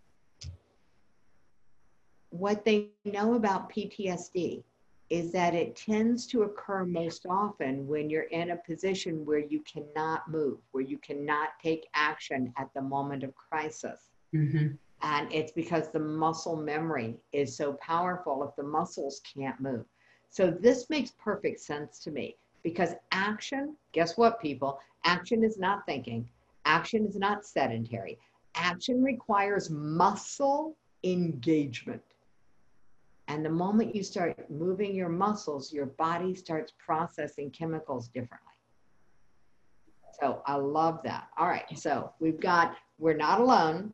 what 2.31 2.65
they 2.65 2.89
know 3.05 3.35
about 3.35 3.71
PTSD 3.71 4.63
is 5.11 5.33
that 5.33 5.55
it 5.55 5.75
tends 5.75 6.27
to 6.27 6.43
occur 6.43 6.85
most 6.85 7.25
often 7.29 7.87
when 7.87 8.11
you're 8.11 8.25
in 8.25 8.51
a 8.51 8.57
position 8.57 9.25
where 9.25 9.39
you 9.39 9.61
cannot 9.61 10.29
move, 10.31 10.59
where 10.73 10.85
you 10.85 10.99
cannot 10.99 11.51
take 11.63 11.89
action 11.95 12.53
at 12.59 12.73
the 12.75 12.83
moment 12.83 13.23
of 13.23 13.35
crisis. 13.35 14.11
Mm-hmm. 14.35 14.75
And 15.01 15.33
it's 15.33 15.53
because 15.53 15.91
the 15.91 16.01
muscle 16.01 16.57
memory 16.57 17.17
is 17.33 17.57
so 17.57 17.75
powerful 17.75 18.43
if 18.45 18.55
the 18.57 18.65
muscles 18.65 19.21
can't 19.35 19.59
move. 19.61 19.85
So 20.31 20.51
this 20.51 20.91
makes 20.91 21.13
perfect 21.13 21.61
sense 21.61 22.01
to 22.01 22.11
me 22.11 22.37
because 22.63 22.95
action, 23.13 23.77
guess 23.93 24.19
what, 24.19 24.41
people? 24.41 24.79
Action 25.05 25.43
is 25.43 25.59
not 25.59 25.87
thinking, 25.87 26.29
action 26.65 27.07
is 27.07 27.17
not 27.17 27.47
sedentary. 27.47 28.19
Action 28.57 29.03
requires 29.03 29.71
muscle 29.71 30.77
engagement. 31.05 32.03
And 33.29 33.45
the 33.45 33.51
moment 33.51 33.95
you 33.95 34.03
start 34.03 34.51
moving 34.51 34.95
your 34.95 35.11
muscles, 35.11 35.71
your 35.73 35.87
body 35.87 36.35
starts 36.35 36.73
processing 36.85 37.51
chemicals 37.51 38.09
differently. 38.09 38.49
So 40.19 40.43
I 40.47 40.55
love 40.55 41.01
that. 41.05 41.29
All 41.37 41.47
right. 41.47 41.67
So 41.79 42.13
we've 42.21 42.41
got, 42.41 42.75
we're 42.99 43.17
not 43.17 43.41
alone. 43.41 43.93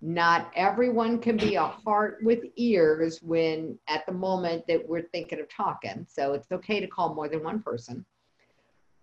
Not 0.00 0.50
everyone 0.54 1.20
can 1.20 1.36
be 1.36 1.54
a 1.54 1.64
heart 1.64 2.18
with 2.22 2.40
ears 2.56 3.20
when 3.22 3.78
at 3.88 4.04
the 4.06 4.12
moment 4.12 4.64
that 4.68 4.86
we're 4.86 5.02
thinking 5.02 5.40
of 5.40 5.48
talking. 5.48 6.04
So 6.08 6.34
it's 6.34 6.50
okay 6.50 6.80
to 6.80 6.86
call 6.88 7.14
more 7.14 7.28
than 7.28 7.44
one 7.44 7.62
person. 7.62 8.04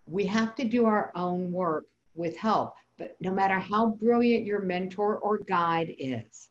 We 0.06 0.26
have 0.28 0.54
to 0.56 0.66
do 0.66 0.86
our 0.86 1.12
own 1.16 1.52
work 1.52 1.86
with 2.14 2.38
help. 2.38 2.76
But 2.98 3.16
no 3.20 3.32
matter 3.32 3.60
how 3.60 3.88
brilliant 3.88 4.46
your 4.46 4.62
mentor 4.62 5.18
or 5.18 5.40
guide 5.40 5.96
is, 5.98 6.50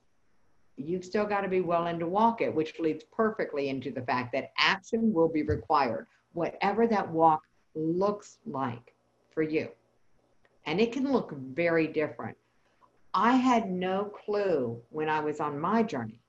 you've 0.76 1.04
still 1.04 1.24
got 1.24 1.42
to 1.42 1.48
be 1.48 1.60
willing 1.60 1.98
to 1.98 2.06
walk 2.06 2.40
it, 2.40 2.54
which 2.54 2.78
leads 2.78 3.04
perfectly 3.04 3.68
into 3.68 3.90
the 3.90 4.02
fact 4.02 4.32
that 4.32 4.52
action 4.58 5.12
will 5.12 5.28
be 5.28 5.42
required, 5.42 6.06
whatever 6.32 6.86
that 6.86 7.08
walk 7.08 7.42
looks 7.74 8.38
like 8.46 8.94
for 9.32 9.42
you. 9.42 9.68
And 10.66 10.80
it 10.80 10.92
can 10.92 11.12
look 11.12 11.32
very 11.36 11.86
different. 11.86 12.36
I 13.12 13.36
had 13.36 13.70
no 13.70 14.04
clue 14.04 14.80
when 14.90 15.08
I 15.08 15.20
was 15.20 15.38
on 15.40 15.60
my 15.60 15.82
journey 15.82 16.20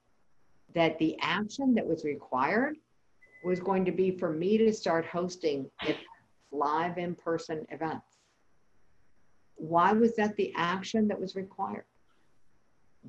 that 0.75 0.99
the 0.99 1.17
action 1.21 1.73
that 1.73 1.87
was 1.87 2.03
required 2.03 2.75
was 3.43 3.59
going 3.59 3.85
to 3.85 3.91
be 3.91 4.11
for 4.11 4.29
me 4.29 4.57
to 4.57 4.73
start 4.73 5.05
hosting 5.05 5.69
live 6.51 6.97
in 6.97 7.15
person 7.15 7.65
events. 7.69 8.17
Why 9.55 9.93
was 9.93 10.15
that 10.17 10.35
the 10.35 10.53
action 10.55 11.07
that 11.07 11.19
was 11.19 11.35
required? 11.35 11.85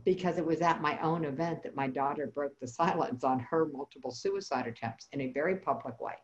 Because 0.05 0.39
it 0.39 0.47
was 0.47 0.61
at 0.61 0.83
my 0.83 0.99
own 1.01 1.25
event 1.25 1.63
that 1.63 1.75
my 1.75 1.87
daughter 1.87 2.27
broke 2.27 2.59
the 2.61 2.69
silence 2.69 3.25
on 3.25 3.39
her 3.41 3.67
multiple 3.67 4.11
suicide 4.11 4.67
attempts 4.67 5.09
in 5.13 5.23
a 5.23 5.33
very 5.33 5.57
public 5.57 6.01
way. 6.01 6.15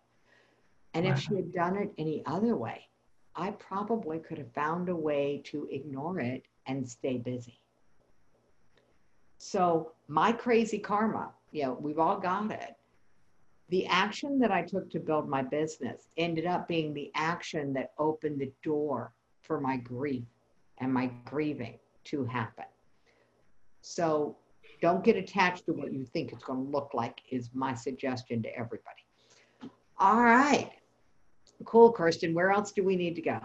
And 0.94 1.06
wow. 1.06 1.12
if 1.12 1.20
she 1.20 1.34
had 1.36 1.52
done 1.52 1.76
it 1.76 1.92
any 1.98 2.22
other 2.26 2.56
way, 2.56 2.86
I 3.34 3.52
probably 3.52 4.18
could 4.18 4.38
have 4.38 4.52
found 4.52 4.88
a 4.88 4.96
way 4.96 5.40
to 5.46 5.66
ignore 5.70 6.20
it 6.20 6.44
and 6.66 6.86
stay 6.86 7.16
busy. 7.16 7.58
So, 9.38 9.92
my 10.06 10.32
crazy 10.32 10.78
karma, 10.78 11.32
you 11.50 11.64
know, 11.64 11.76
we've 11.80 11.98
all 11.98 12.18
got 12.18 12.52
it. 12.52 12.76
The 13.70 13.86
action 13.86 14.38
that 14.38 14.52
I 14.52 14.62
took 14.62 14.90
to 14.90 15.00
build 15.00 15.28
my 15.28 15.42
business 15.42 16.08
ended 16.16 16.46
up 16.46 16.68
being 16.68 16.92
the 16.92 17.10
action 17.14 17.72
that 17.72 17.92
opened 17.98 18.40
the 18.40 18.52
door 18.62 19.14
for 19.40 19.60
my 19.60 19.78
grief 19.78 20.24
and 20.78 20.92
my 20.92 21.06
grieving 21.24 21.78
to 22.04 22.24
happen. 22.24 22.66
So 23.82 24.36
don't 24.80 25.04
get 25.04 25.16
attached 25.16 25.66
to 25.66 25.72
what 25.72 25.92
you 25.92 26.04
think 26.04 26.32
it's 26.32 26.44
going 26.44 26.64
to 26.64 26.70
look 26.70 26.90
like, 26.94 27.20
is 27.30 27.50
my 27.52 27.74
suggestion 27.74 28.42
to 28.42 28.56
everybody. 28.56 29.04
All 29.98 30.22
right. 30.22 30.70
Cool, 31.64 31.92
Kirsten. 31.92 32.34
Where 32.34 32.50
else 32.50 32.72
do 32.72 32.82
we 32.82 32.96
need 32.96 33.14
to 33.16 33.22
go? 33.22 33.40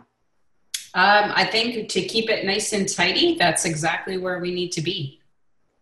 Um, 0.93 1.31
I 1.35 1.45
think 1.45 1.89
to 1.89 2.01
keep 2.01 2.29
it 2.29 2.45
nice 2.45 2.73
and 2.73 2.87
tidy, 2.89 3.35
that's 3.35 3.65
exactly 3.65 4.17
where 4.17 4.39
we 4.39 4.53
need 4.53 4.71
to 4.71 4.81
be. 4.81 5.19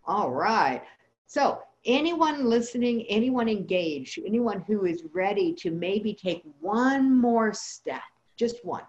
All 0.05 0.31
right. 0.31 0.83
So, 1.27 1.59
anyone 1.85 2.45
listening, 2.45 3.05
anyone 3.07 3.47
engaged, 3.47 4.19
anyone 4.25 4.61
who 4.61 4.85
is 4.85 5.03
ready 5.13 5.53
to 5.53 5.71
maybe 5.71 6.13
take 6.13 6.43
one 6.59 7.15
more 7.17 7.53
step, 7.53 8.01
just 8.35 8.65
one, 8.65 8.83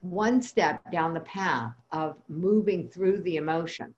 one 0.00 0.40
step 0.40 0.80
down 0.90 1.12
the 1.12 1.20
path 1.20 1.72
of 1.92 2.16
moving 2.28 2.88
through 2.88 3.20
the 3.22 3.36
emotion, 3.36 3.94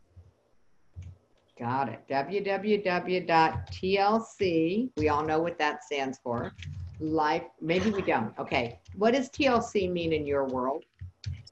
Got 1.60 1.90
it. 1.90 2.00
www.tlc. 2.10 3.30
We 4.98 5.10
all 5.10 5.24
know 5.24 5.40
what 5.40 5.60
that 5.60 5.84
stands 5.84 6.18
for. 6.24 6.52
Life. 7.00 7.44
Maybe 7.62 7.92
we 7.92 8.02
don't. 8.02 8.34
Okay. 8.40 8.80
What 8.96 9.14
does 9.14 9.30
TLC 9.30 9.92
mean 9.92 10.12
in 10.12 10.26
your 10.26 10.46
world? 10.46 10.86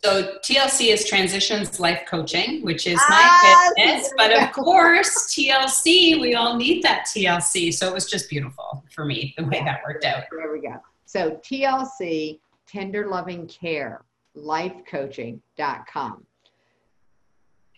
So 0.03 0.37
TLC 0.43 0.93
is 0.93 1.05
Transitions 1.05 1.79
Life 1.79 2.03
Coaching, 2.07 2.63
which 2.63 2.85
is 2.85 2.97
my 3.09 3.27
ah, 3.27 3.71
business. 3.75 4.13
But 4.15 4.31
of 4.31 4.51
course, 4.51 5.33
TLC, 5.33 6.21
we 6.21 6.35
all 6.35 6.55
need 6.55 6.83
that 6.83 7.07
TLC. 7.07 7.73
So 7.73 7.87
it 7.87 7.93
was 7.93 8.05
just 8.05 8.29
beautiful 8.29 8.83
for 8.93 9.05
me 9.05 9.33
the 9.37 9.45
way 9.45 9.63
that 9.63 9.81
worked 9.85 10.05
out. 10.05 10.23
There 10.31 10.51
we 10.51 10.61
go. 10.61 10.75
So 11.05 11.31
TLC, 11.43 12.39
Tender 12.67 13.07
Loving 13.07 13.47
Care, 13.47 14.01
lifecoaching.com. 14.35 16.25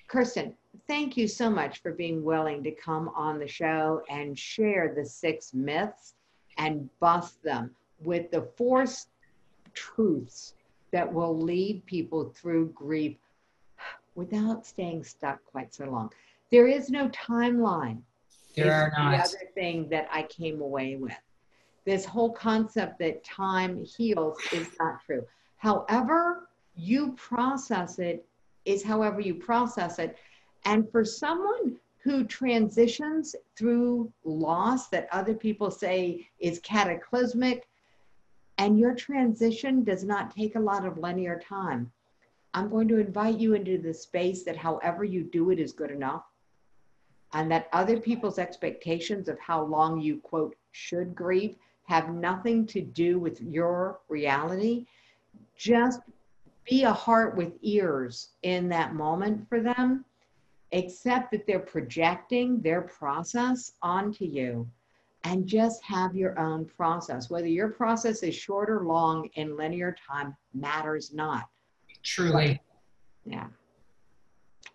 Kirsten, 0.07 0.55
thank 0.87 1.15
you 1.15 1.27
so 1.27 1.49
much 1.49 1.81
for 1.81 1.93
being 1.93 2.23
willing 2.23 2.63
to 2.63 2.71
come 2.71 3.09
on 3.15 3.39
the 3.39 3.47
show 3.47 4.01
and 4.09 4.37
share 4.37 4.93
the 4.93 5.05
six 5.05 5.53
myths 5.53 6.15
and 6.57 6.89
bust 6.99 7.41
them 7.43 7.71
with 8.01 8.29
the 8.31 8.41
four 8.57 8.85
truths 9.73 10.53
that 10.91 11.11
will 11.11 11.37
lead 11.37 11.85
people 11.85 12.33
through 12.35 12.69
grief 12.69 13.17
without 14.15 14.65
staying 14.65 15.03
stuck 15.03 15.43
quite 15.45 15.73
so 15.73 15.85
long. 15.85 16.11
There 16.51 16.67
is 16.67 16.89
no 16.89 17.09
timeline. 17.09 18.01
There 18.55 18.73
are 18.73 18.91
not. 18.97 19.11
The 19.11 19.23
other 19.23 19.51
thing 19.53 19.87
that 19.89 20.07
I 20.11 20.23
came 20.23 20.61
away 20.61 20.95
with. 20.95 21.13
This 21.85 22.05
whole 22.05 22.31
concept 22.31 22.99
that 22.99 23.23
time 23.23 23.85
heals 23.85 24.37
is 24.51 24.67
not 24.79 25.03
true. 25.05 25.25
However, 25.57 26.49
you 26.75 27.13
process 27.13 27.99
it 27.99 28.25
is 28.65 28.83
however 28.83 29.21
you 29.21 29.35
process 29.35 29.99
it. 29.99 30.17
And 30.65 30.89
for 30.91 31.05
someone 31.05 31.77
who 31.99 32.23
transitions 32.25 33.35
through 33.55 34.11
loss 34.23 34.87
that 34.89 35.07
other 35.11 35.33
people 35.33 35.71
say 35.71 36.27
is 36.39 36.59
cataclysmic, 36.59 37.67
and 38.59 38.77
your 38.77 38.93
transition 38.93 39.85
does 39.85 40.03
not 40.03 40.35
take 40.35 40.55
a 40.55 40.59
lot 40.59 40.85
of 40.85 40.97
linear 40.97 41.39
time, 41.39 41.89
I'm 42.53 42.69
going 42.69 42.89
to 42.89 42.99
invite 42.99 43.39
you 43.39 43.53
into 43.53 43.77
the 43.77 43.93
space 43.93 44.43
that 44.43 44.57
however 44.57 45.05
you 45.05 45.23
do 45.23 45.51
it 45.51 45.59
is 45.59 45.71
good 45.71 45.91
enough. 45.91 46.25
And 47.31 47.49
that 47.51 47.69
other 47.71 48.01
people's 48.01 48.37
expectations 48.37 49.29
of 49.29 49.39
how 49.39 49.63
long 49.63 50.01
you, 50.01 50.17
quote, 50.17 50.57
should 50.73 51.15
grieve 51.15 51.55
have 51.83 52.13
nothing 52.13 52.65
to 52.67 52.81
do 52.81 53.17
with 53.17 53.39
your 53.41 54.01
reality. 54.09 54.85
Just 55.55 56.01
be 56.69 56.83
a 56.83 56.91
heart 56.91 57.37
with 57.37 57.53
ears 57.61 58.31
in 58.43 58.67
that 58.69 58.93
moment 58.93 59.47
for 59.47 59.61
them, 59.61 60.03
accept 60.73 61.31
that 61.31 61.47
they're 61.47 61.59
projecting 61.59 62.61
their 62.61 62.81
process 62.81 63.71
onto 63.81 64.25
you 64.25 64.67
and 65.23 65.45
just 65.45 65.83
have 65.83 66.15
your 66.15 66.39
own 66.39 66.65
process. 66.65 67.29
Whether 67.29 67.47
your 67.47 67.69
process 67.69 68.23
is 68.23 68.33
short 68.35 68.69
or 68.69 68.85
long 68.85 69.29
in 69.35 69.57
linear 69.57 69.95
time 70.07 70.35
matters 70.53 71.13
not. 71.13 71.49
Truly. 72.03 72.61
Yeah. 73.25 73.47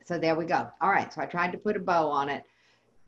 So 0.04 0.18
there 0.18 0.34
we 0.34 0.44
go. 0.44 0.68
All 0.80 0.90
right. 0.90 1.10
So 1.12 1.22
I 1.22 1.26
tried 1.26 1.52
to 1.52 1.58
put 1.58 1.76
a 1.76 1.80
bow 1.80 2.08
on 2.08 2.28
it. 2.28 2.42